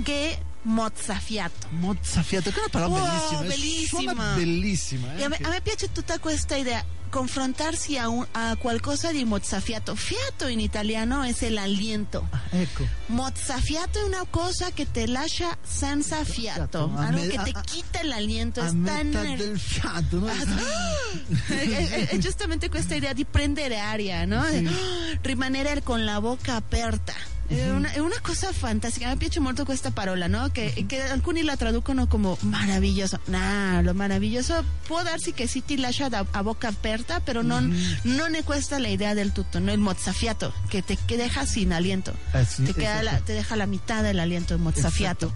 [0.05, 1.67] che è mozzafiato.
[1.71, 4.13] Mozzafiato, che è una parola Wow, bellissima.
[4.15, 4.35] bellissima.
[4.35, 5.15] Bellissima.
[5.17, 9.25] eh, a, me, a me piace tutta questa idea, confrontarsi a, un- a qualcosa di
[9.25, 9.95] mozzafiato.
[9.95, 12.29] Fiato in italiano es el aliento.
[12.51, 12.85] Ecco.
[13.07, 18.11] Mozzafiato è una cosa che te lascia senza fiato, algo me- che a- quita el
[18.13, 18.61] aliento.
[18.61, 20.27] a è tan- metà del fiato, no?
[20.27, 24.45] è, è- è giustamente questa idea di prendere aria, no?
[24.51, 24.67] Sì.
[24.67, 27.15] "Ah", rimanere con la bocca aperta.
[27.49, 30.49] È una, è una cosa fantastica, mi piace molto questa parola, no?
[30.51, 33.21] Che, che alcuni la traducono como maravilloso.
[33.27, 37.73] No, lo maravilloso può darsi che sì ti lascia da- a bocca aperta, però non,
[38.03, 39.73] non è questa la idea del tutto, no?
[39.73, 42.17] Il mozzafiato, che te que deja sin aliento.
[42.33, 45.33] Eh, sì, te, queda la- te deja la mitad del aliento el mozzafiato.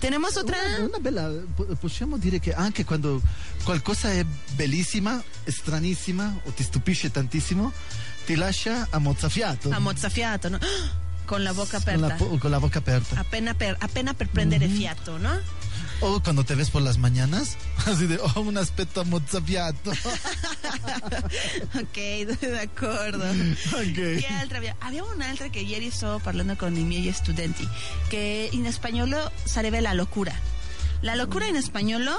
[0.00, 0.56] Tenemos otra...
[0.76, 3.22] Una, una bella, po- possiamo dire che anche quando
[3.62, 4.24] qualcosa è
[4.54, 7.72] bellissima, stranissima o ti stupisce tantissimo,
[8.26, 9.70] ti lascia a mozzafiato.
[9.70, 10.58] A mozzafiato, no?
[11.26, 12.16] Con la con la, aperta.
[12.16, 13.18] po- con la boca aperta.
[13.18, 13.76] Appena per,
[14.28, 15.30] prendere fiato, no?
[16.00, 17.56] O cuando te ves por las mañanas,
[17.86, 19.90] así de, oh, un aspetto a mozzafiato.
[21.74, 21.96] ok,
[22.40, 23.24] d'accordo.
[23.24, 23.94] Ok.
[23.94, 24.60] Che altra?
[24.80, 27.66] Abbiamo un'altra che ieri stavo parlando con i miei studenti,
[28.08, 30.32] che in spagnolo sarebbe la locura.
[31.00, 32.12] La locura in spagnolo,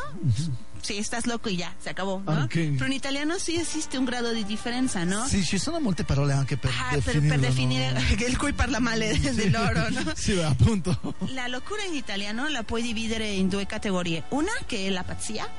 [0.86, 2.44] sì, estás loco y ya, se acabó, ¿no?
[2.46, 2.54] Ok.
[2.78, 5.26] Pero in italiano sì esiste un grado di differenza, no?
[5.28, 7.30] Sì, ci sono molte parole anche per Ah, per, definirlo.
[7.30, 7.46] per no?
[7.48, 10.12] definire il cui parla male del loro, no?
[10.16, 10.98] Sì, appunto.
[11.34, 14.24] La locura in italiano la puoi dividere in due categorie.
[14.30, 15.50] Una che è la pazzia,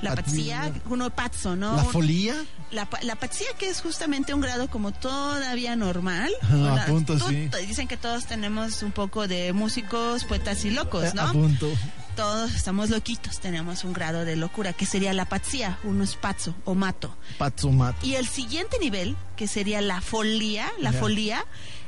[0.00, 1.74] la pazzia, uno pazzo, ¿no?
[1.76, 2.34] La follia.
[2.70, 6.30] La, la pazzia que es justamente un grado como todavía normal.
[6.42, 7.48] Ah, la- punto, sí.
[7.66, 11.22] Dicen que todos tenemos un poco de músicos, poetas y locos, Eh, ¿no?
[11.22, 11.68] appunto.
[12.16, 16.54] Todos estamos loquitos, tenemos un grado de locura, que sería la pazzia, uno es pazzo
[16.66, 17.16] o mato.
[17.38, 18.04] Pazzo matto.
[18.06, 20.98] Y el siguiente nivel, que sería la folía, la Ya.
[21.00, 21.44] folía,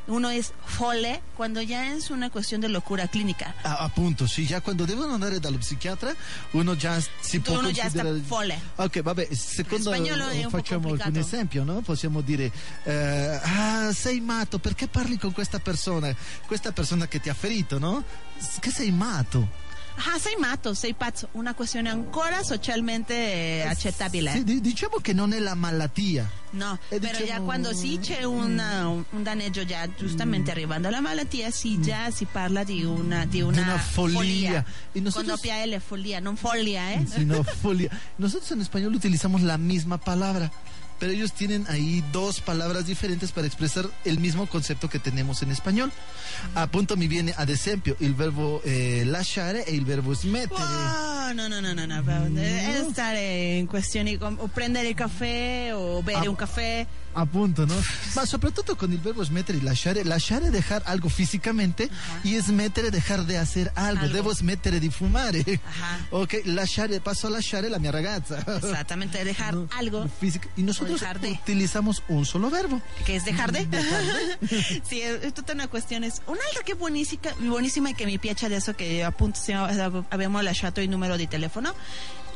[0.07, 3.55] uno es folle, cuando ya es una cuestión de locura clínica.
[3.65, 6.15] Ah, appunto, sì, già quando devono andare dallo psichiatra
[6.53, 8.21] uno già si può Uno già sta considerare...
[8.21, 8.61] folle.
[8.77, 9.97] Ok, vabbè, secondo un
[10.43, 11.19] po' facciamo alcun complicato.
[11.19, 11.81] esempio, no?
[11.83, 12.51] Possiamo dire,
[12.85, 16.15] eh, ah, sei matto, perché parli con questa persona?
[16.47, 18.03] Questa persona che ti ha ferito, no?
[18.61, 19.63] Che sei matto?
[19.97, 24.33] Ajá, sei mato, sei pazzo, una cuestione ancora socialmente eh, accettabile.
[24.33, 26.29] Sì, di- diciamo che non è la malattia.
[26.51, 30.89] No, Eh, pero ya diciamo- quando sì c'è una- un, un daneggio già giustamente arrivando
[30.89, 33.65] alla malattia, sì già si parla di una, di una, Mm.
[33.69, 34.65] una follia.
[34.93, 37.07] Y Con nosotros- doppia L, follia, non follia, ¿eh?
[37.07, 37.89] sino folia.
[38.19, 40.51] Nosotros en español utilizamos la misma palabra,
[40.99, 45.51] pero ellos tienen ahí dos palabras diferentes para expresar el mismo concepto que tenemos en
[45.51, 45.91] español.
[46.55, 50.61] A punto mi viene ad esempio il verbo eh, lasciare e il verbo smettere.
[51.35, 56.03] No, no, no, no, no, però, stare in questioni com- o prendere il caffè o
[56.03, 56.31] bere Ah.
[56.31, 56.37] un
[57.15, 57.23] caffè.
[57.25, 57.81] Appunto, no?
[58.15, 60.03] Ma soprattutto con il verbo smettere y lasciare.
[60.05, 61.89] Lasciare dejar algo físicamente
[62.23, 64.03] y smettere dejar de hacer algo.
[64.03, 64.15] Algo.
[64.15, 65.43] Devo smettere di fumare.
[65.65, 65.99] Ajá.
[66.11, 68.39] Ok, lasciare, paso a lasciare la mia ragazza.
[68.57, 70.49] Exactamente, dejar algo Física.
[70.57, 71.31] Y nosotros dejar de.
[71.43, 72.81] utilizamos un solo verbo.
[73.05, 73.67] che es dejar de.
[74.87, 76.13] sì, è è tutta una questione.
[76.27, 80.81] Un'altra che è buonistica, buonissima e che mi piace adesso che appunto siamo- abbiamo lasciato
[80.81, 81.75] il numero di telefono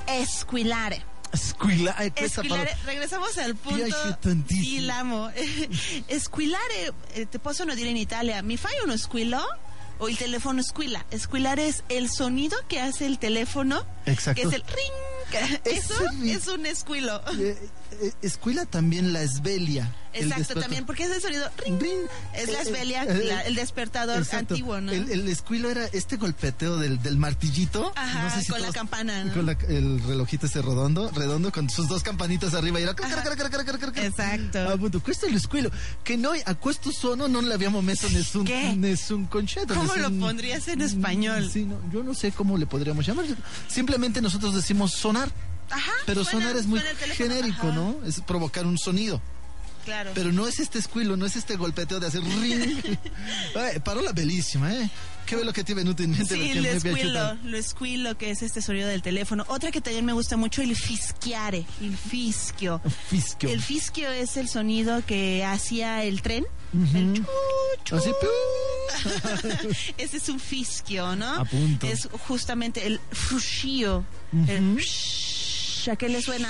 [0.04, 1.16] è squillare.
[1.36, 3.84] Squillare, parola- regresamos al punto.
[3.84, 4.64] Piace tantissimo.
[4.64, 5.30] Sì, l'amo.
[6.18, 9.38] Squillare, eh, te possono dire in Italia, mi fai uno squillo?
[10.00, 11.04] O il telefono squilla.
[11.16, 14.40] Squillare es el sonido que hace el teléfono, Exacto.
[14.40, 15.60] que es el ring.
[15.64, 17.20] Eso Ese- es un squillo.
[17.91, 19.95] Eh, eh, escuela también la esvelia.
[20.14, 21.78] el Exacto, también, porque es el sonido ring.
[22.34, 24.55] Es la Eh, esvelia, eh, la- el despertador Exacto.
[24.55, 24.91] antiguo, ¿no?
[24.91, 27.93] El, el escuilo era este golpeteo del, del martillito.
[27.95, 29.32] Ajá, No sé si con la todos- campana, ¿no?
[29.34, 32.80] Con la- el relojito ese redondo, redondo con sus dos campanitas arriba.
[32.80, 32.95] Y era...
[33.97, 34.68] Esatto.
[34.72, 35.70] Appunto, questo è lo squillo.
[36.03, 38.74] Che noi a questo suono non l'abbiamo messo nessun, Che?
[38.76, 39.74] nessun concetto.
[39.74, 41.49] ¿Cómo lo pondrías en español?
[41.51, 43.26] Sí, no, yo no sé cómo le podríamos llamar.
[43.68, 45.30] Simplemente nosotros decimos sonar.
[45.70, 45.92] Ajá.
[46.06, 48.00] Pero suena- sonar es muy el teléfono, genérico, ajá, ¿no?
[48.06, 49.20] Es provocar un sonido.
[49.84, 50.10] Claro.
[50.14, 52.82] Pero no es este squillo, no es este golpeteo de hacer ring.
[53.84, 54.88] Parola bellissima, eh?
[55.24, 57.36] Che bello che ti venuto in mente Sí, lo è piaciuta.
[57.38, 59.44] squillo, lo squillo que es este sonido del teléfono.
[59.48, 62.80] Otra que también me gusta mucho, el fischiare, el fischio.
[63.10, 63.50] Fischio.
[63.50, 66.46] El fischio es el sonido que hacía el tren.
[66.72, 67.26] Mhm.
[67.92, 68.10] Así,
[69.98, 71.40] Ese es un fischio, ¿no?
[71.40, 71.86] A punto.
[71.86, 74.04] Es justamente el fruscio.
[74.46, 74.78] El Ujú.
[74.80, 75.38] shh,
[75.91, 76.49] ¿A qué le suena?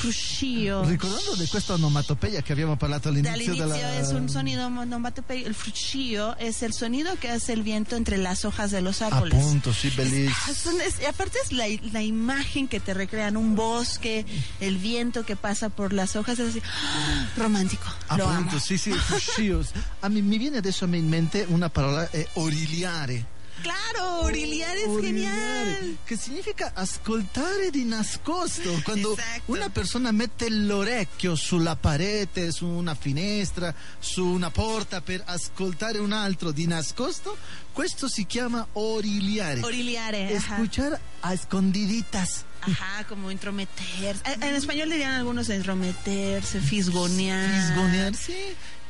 [0.00, 0.82] fruscio.
[0.84, 3.98] Ricordando di questa onomatopeia che abbiamo parlato Al all'inizio inicio della...
[3.98, 5.46] es un sonido onomatopeico.
[5.46, 9.34] El fruscio es el sonido que hace el viento entre las hojas de los árboles.
[9.38, 10.34] Appunto, sì, bellissimo.
[10.48, 14.24] Ah, son- es- aparte es la, la imagen que te recrean, un bosque,
[14.60, 17.28] el viento que pasa por las hojas, es así, ¡ah!
[17.36, 17.84] romántico.
[18.16, 18.32] Lo amo.
[18.38, 19.62] Appunto, sì, sì, fruscio.
[20.00, 23.38] A me, mi viene adesso in mente una parola, eh, oriliare.
[23.62, 25.96] Claro, oriliar es genial.
[26.04, 28.80] Che significa ascoltare di nascosto.
[28.82, 35.98] Quando una persona mette l'orecchio sulla parete, su una finestra, su una porta per ascoltare
[35.98, 37.36] un altro di nascosto,
[37.72, 39.60] questo si chiama oriliare.
[39.62, 40.54] Oriliare, ajá.
[40.54, 42.44] Escuchar a escondiditas.
[42.62, 44.22] Ajá, como intrometerse.
[44.40, 47.48] En español dirían algunos entrometerse, fisgonear.
[47.48, 48.34] Fisgonear, sí.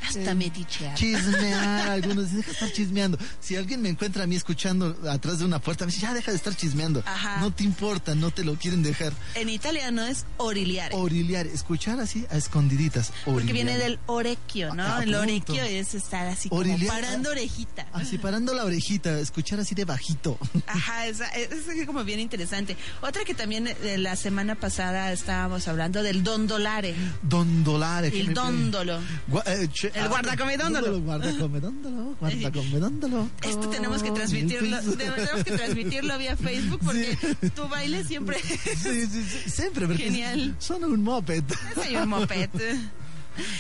[0.07, 0.95] Hasta Eh, metichear.
[0.95, 3.19] Chismear, algunos deja de estar chismeando.
[3.41, 6.31] Si alguien me encuentra a mí escuchando atrás de una puerta, me dice, ya deja
[6.31, 7.03] de estar chismeando.
[7.07, 7.41] Ajá.
[7.41, 9.13] No te importa, no te lo quieren dejar.
[9.35, 10.95] En italiano es oriliare.
[10.97, 13.13] Oriliar, escuchar así a escondididitas.
[13.25, 13.55] Porque Oriliar.
[13.55, 14.83] viene del orecchio, ¿no?
[14.85, 15.21] Ah, el punto.
[15.21, 16.95] orecchio es estar así como Oriliar.
[17.01, 17.87] parando orejita.
[17.93, 20.39] Así parando la orejita, escuchar así de bajito.
[20.67, 22.77] Ajá, es, es como bien interesante.
[23.03, 26.95] Otra que también eh, la semana pasada estábamos hablando del dondolare.
[27.23, 28.11] Dondolare.
[28.35, 28.99] dondolo.
[29.29, 31.01] Gua- eh, cioè- El guardacome dondolo.
[31.01, 33.31] Guardacome dondolo, guardacome dondolo.
[33.43, 37.17] Esto tenemos que transmitirlo, tenemos que transmitirlo via Facebook porque
[37.55, 40.55] tu baile siempre Sì, sì, sì, sempre perché Genial.
[40.59, 41.53] sono un moped.
[41.81, 42.91] sei un moped.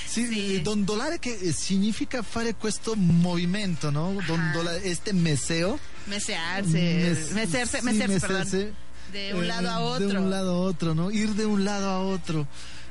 [0.07, 4.17] Sì, dondolare che eh, significa fare questo movimento, no?
[4.27, 5.79] Dondolare, este meseo.
[6.05, 8.75] Mesearse, Mes- mecerse, sí, mecerse,
[9.13, 10.21] De un eh, lado a De otro.
[10.23, 11.11] un lado a otro, ¿no?
[11.11, 12.47] Ir de un lado a otro.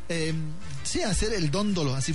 [0.07, 0.33] Eh,
[0.83, 2.13] sí, hacer el dóndolo, así,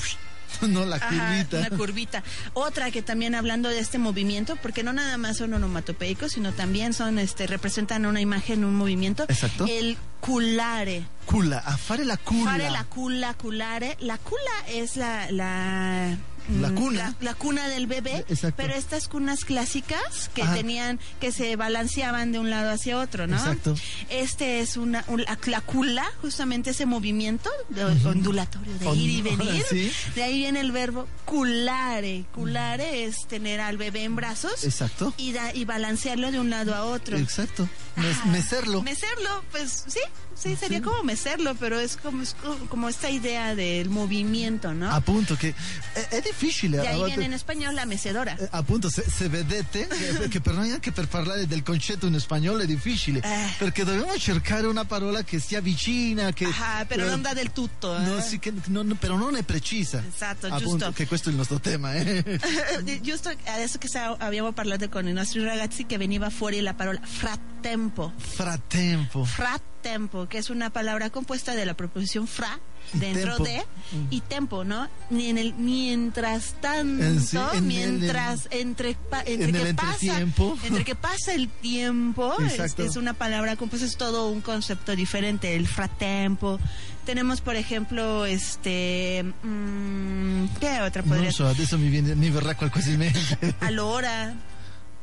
[0.68, 1.58] no la Ajá, curvita.
[1.58, 2.22] una curvita.
[2.54, 6.92] Otra que también hablando de este movimiento, porque no nada más son onomatopeicos, sino también
[6.92, 9.24] son, este, representan una imagen, un movimiento.
[9.28, 9.66] Exacto.
[9.68, 11.04] El culare.
[11.26, 12.16] Culla, a fare la.
[12.16, 13.96] Fare la cula, culare.
[14.00, 15.30] La cula es la...
[15.30, 16.16] la
[16.50, 16.98] La mm, cuna.
[17.20, 18.54] La, la cuna del bebé, Exacto.
[18.58, 20.54] pero estas cunas clásicas que Ajá.
[20.54, 23.36] tenían, que se balanceaban de un lado hacia otro, ¿no?
[23.38, 23.74] Exacto.
[24.10, 29.22] Este es una, un- la, la cula, justamente ese movimiento de, ondulatorio, de ir y
[29.22, 29.64] venir.
[29.70, 29.90] sí.
[30.14, 32.26] De ahí viene el verbo culare.
[32.34, 35.14] Culare es tener al bebé en brazos Exacto.
[35.16, 37.16] y, da- y balancearlo de un lado a otro.
[37.16, 37.66] Exacto.
[37.96, 38.82] Mes- mecerlo.
[38.82, 40.00] Mecerlo, pues sí,
[40.34, 44.90] sí, sería como mecerlo, pero es como, es co- como esta idea del movimiento, ¿no?
[44.90, 45.54] Appunto che
[45.94, 46.78] è, è difficile.
[46.78, 48.36] de a ahí volte- viene en español la mecedora.
[48.38, 52.18] Eh, Appunto, se, se vedete che, che per noi anche per parlare del concetto in
[52.18, 53.48] spagnolo è difficile, Eh.
[53.58, 56.44] perché dobbiamo cercare una parola che sia vicina, che...
[56.46, 57.98] Ajá, pero eh, non da del tutto.
[57.98, 58.22] no, eh.
[58.22, 60.02] sì, che non- però non è precisa.
[60.06, 60.92] Esatto, Appunto, giusto.
[60.92, 62.40] che questo è il nostro tema, eh.
[63.02, 67.00] Giusto adesso che sa- abbiamo parlato con i nostri ragazzi che veniva fuori la parola
[67.02, 68.12] frattempo.
[68.16, 69.24] Frattempo.
[69.24, 69.73] Frattempo,
[70.28, 72.58] que es una palabra compuesta de la preposición fra
[72.94, 73.44] dentro tempo.
[73.44, 73.62] de
[74.16, 74.88] y tempo, ¿no?
[75.10, 79.74] Ni en el mientras tanto, sí, en el- mientras entre pa- entre en que el
[79.74, 79.94] pasa
[80.64, 85.54] entre que pasa el tiempo es, es una palabra compuesta es todo un concepto diferente
[85.54, 86.58] el frattempo.
[87.04, 92.54] Tenemos por ejemplo este mm, ¿qué otra podría Non so, adesso mi, viene, mi verrà
[92.56, 93.54] qualcosa in mente.
[93.60, 94.32] Allora.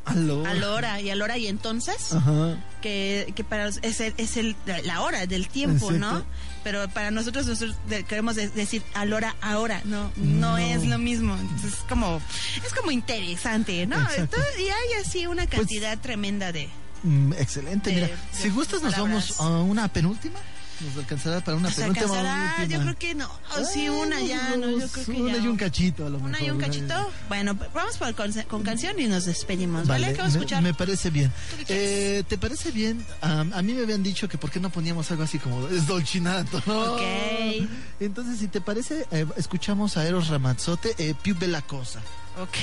[0.05, 2.57] alora y alora y entonces Ajá.
[2.81, 6.23] que, que para es, el, es el, la hora del tiempo, ¿no?
[6.63, 7.75] Pero para nosotros, nosotros
[8.07, 10.57] queremos de- decir a la hora ahora, no, no, No.
[10.57, 11.35] es lo mismo.
[11.35, 12.21] Entonces, es como,
[12.65, 13.97] es como interesante, ¿no?
[14.15, 16.69] Entonces, y hay así una cantidad tremenda de...
[17.03, 18.07] Mm, excelente, De- mira.
[18.07, 19.37] de si gustas, nos palabras.
[19.37, 20.39] vamos a una penúltima.
[20.85, 22.55] ¿Nos alcanzará para una ¿Nos alcanzará?
[22.59, 22.77] última?
[22.77, 23.29] Yo creo que no.
[23.59, 25.43] O sí, una ya, no, yo creo que Una ya.
[25.43, 26.47] y un cachito, a lo Una mejor.
[26.47, 27.11] y un cachito.
[27.29, 30.05] Bueno, pues, vamos por con, con canción y nos despedimos, ¿vale?
[30.07, 30.63] Vale, ¿Qué vamos a escuchar?
[30.63, 31.31] Me, parece bien.
[31.67, 33.05] Eh, ¿Te parece bien?
[33.21, 35.85] Am, a mí me habían dicho que por qué no poníamos algo así como es
[35.87, 36.57] dolcinato.
[36.65, 37.01] Ok.
[37.99, 41.99] Entonces, si te parece, eh, escuchamos a Eros Ramazzotti, eh, Più Bella Cosa.
[42.39, 42.55] Ok.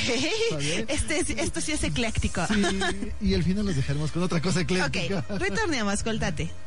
[0.89, 2.47] Este, es- esto sí es ecléctico.
[2.49, 2.63] Sí,
[3.21, 5.25] y al final los dejaremos con otra cosa ecléctica.
[5.29, 6.51] Ok, ritorniamo, ascoltate.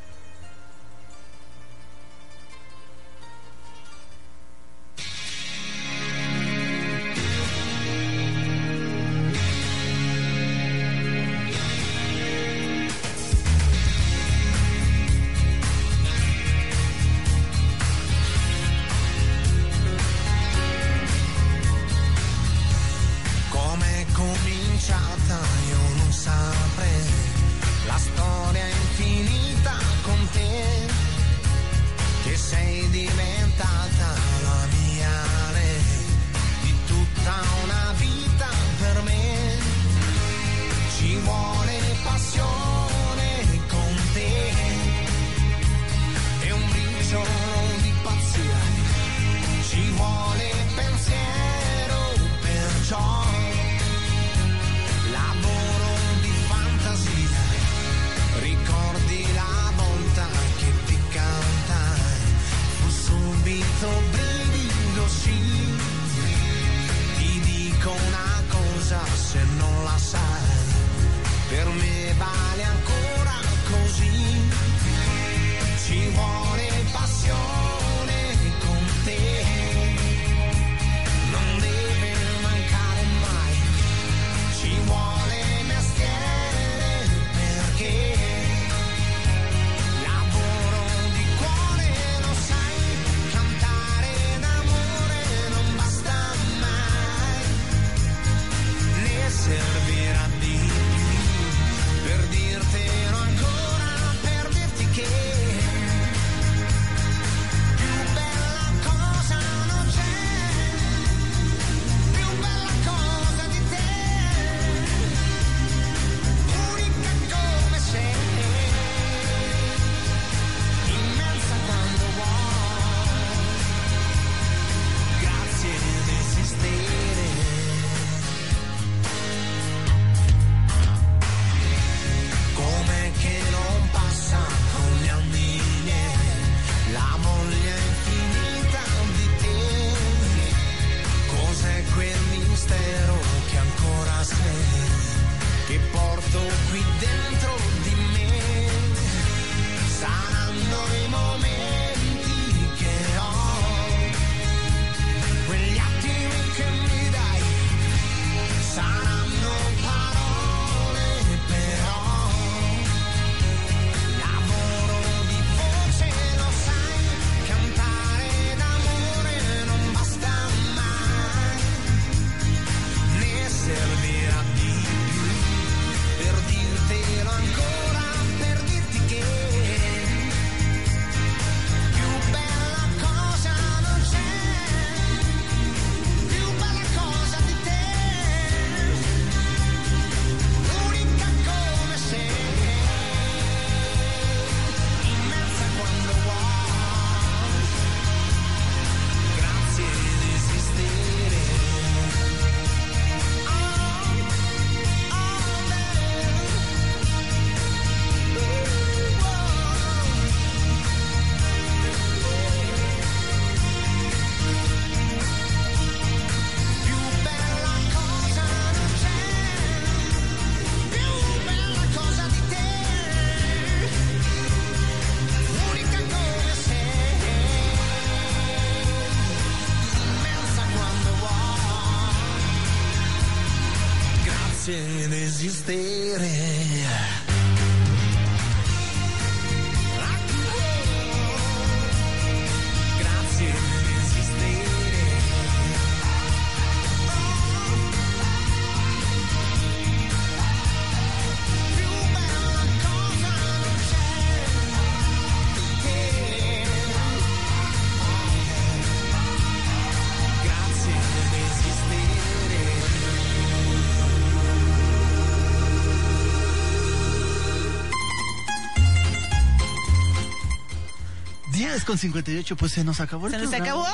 [271.81, 273.85] 10 con 58, pues se nos acabó el Se nos acabó.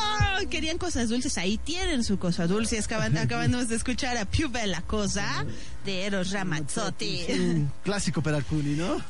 [0.49, 1.37] Querían cosas dulces.
[1.37, 2.79] Ahí tienen su cosa dulce.
[2.79, 5.45] Acaban, acabamos de escuchar a Più Bella Cosa
[5.85, 7.25] de Eros Ramazzotti.
[7.29, 9.01] Un classico per alcuni, no?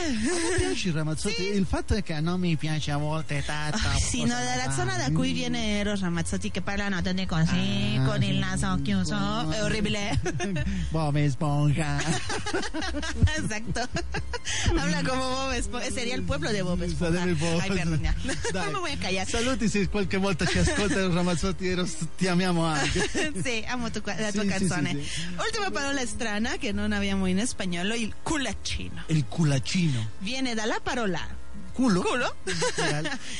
[0.00, 0.06] Ah.
[0.06, 3.78] A me piace il Ramazzotti, il fatto è che non mi piace a volte tanto.
[3.88, 8.22] Ay, sì, no, dalla zona da cui viene Eros Ramazzotti che parlano tutti così, con
[8.22, 10.20] il naso chiuso, è orribile.
[10.90, 11.98] Bob Esponja.
[13.36, 13.88] Exacto.
[14.76, 15.90] Habla como Bob Esponja.
[15.90, 17.24] Sería el pueblo de Bob Esponja.
[17.66, 18.14] Perdón, ya.
[18.52, 18.72] Dai.
[18.92, 19.26] A callar.
[19.26, 23.06] Saluti se qualche volta ci ascolta il Ramazzotti, Eros, ti amiamo anche.
[23.48, 24.90] Sí, amo tu, la tua Sì, sì, canzone.
[24.90, 25.20] sì, sì.
[25.38, 29.04] Ultima parola strana che non abbiamo in spagnolo, il culaccino.
[29.06, 29.87] Il culacino.
[30.18, 32.02] Viene dalla parola Culo?
[32.02, 32.34] culo.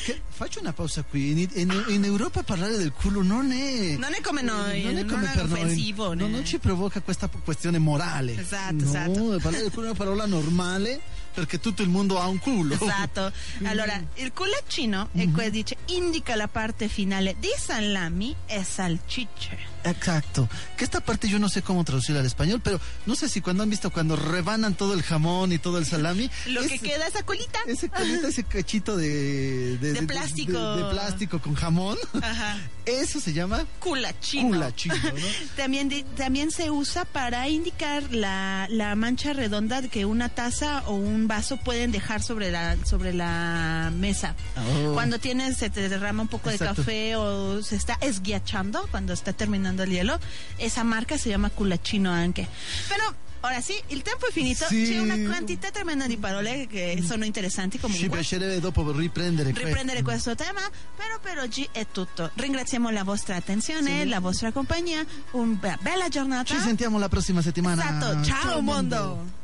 [0.05, 1.32] Che- faccio una pausa qui.
[1.32, 3.96] In, in- in Europa parlare del culo non è.
[3.96, 6.16] Non è come noi, non è non come è per offensivo, noi.
[6.18, 8.38] Non, non ci provoca questa questione morale.
[8.38, 9.38] Esatto, no, esatto.
[9.42, 11.01] Parlare del culo è una parola normale
[11.34, 12.74] perché tutto il mondo ha un culo.
[12.74, 13.32] Esatto.
[13.64, 19.59] Allora, il culaccino è que- dice, indica la parte finale di salami e salchiche.
[19.91, 20.49] Exacto.
[20.76, 23.62] Que esta parte yo no sé cómo traducirla al español, pero no sé si cuando
[23.62, 26.30] han visto cuando rebanan todo el jamón y todo el salami.
[26.47, 27.59] Lo que queda esa colita.
[27.66, 30.59] Ese, colita, ese cachito de, De plástico.
[30.76, 31.99] De, de plástico con jamón.
[32.22, 32.59] Ajá.
[32.86, 34.49] Eso se llama Culachino.
[34.49, 35.26] culachino, ¿no?
[35.57, 41.28] También, también se usa para indicar la, la mancha redonda que una taza o un
[41.28, 44.34] vaso pueden dejar sobre la, sobre la mesa.
[44.57, 44.95] Oh.
[44.95, 46.76] Cuando tienes, se te derrama un poco Exacto.
[46.82, 50.18] de café o se está esguiachando, cuando está terminando tronando il hielo.
[50.57, 52.47] Esa marca si chiama Culacino anche.
[52.89, 54.66] Però ora sì, il tempo è finito.
[54.66, 54.85] Sì.
[54.85, 58.09] C'è una quantità tremenda di parole che sono interessanti Ci comunque.
[58.09, 60.35] piacerebbe dopo riprendere riprendere questo.
[60.35, 60.61] tema,
[60.97, 62.31] però per oggi è tutto.
[62.35, 66.55] Ringraziamo la vostra attenzione, la vostra compagnia, una bella giornata.
[66.55, 67.83] Ci sentiamo la prossima settimana.
[67.83, 69.37] Esatto, ciao, mondo.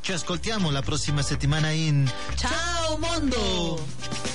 [0.00, 4.27] Ci ascoltiamo la prossima settimana in Ciao mondo!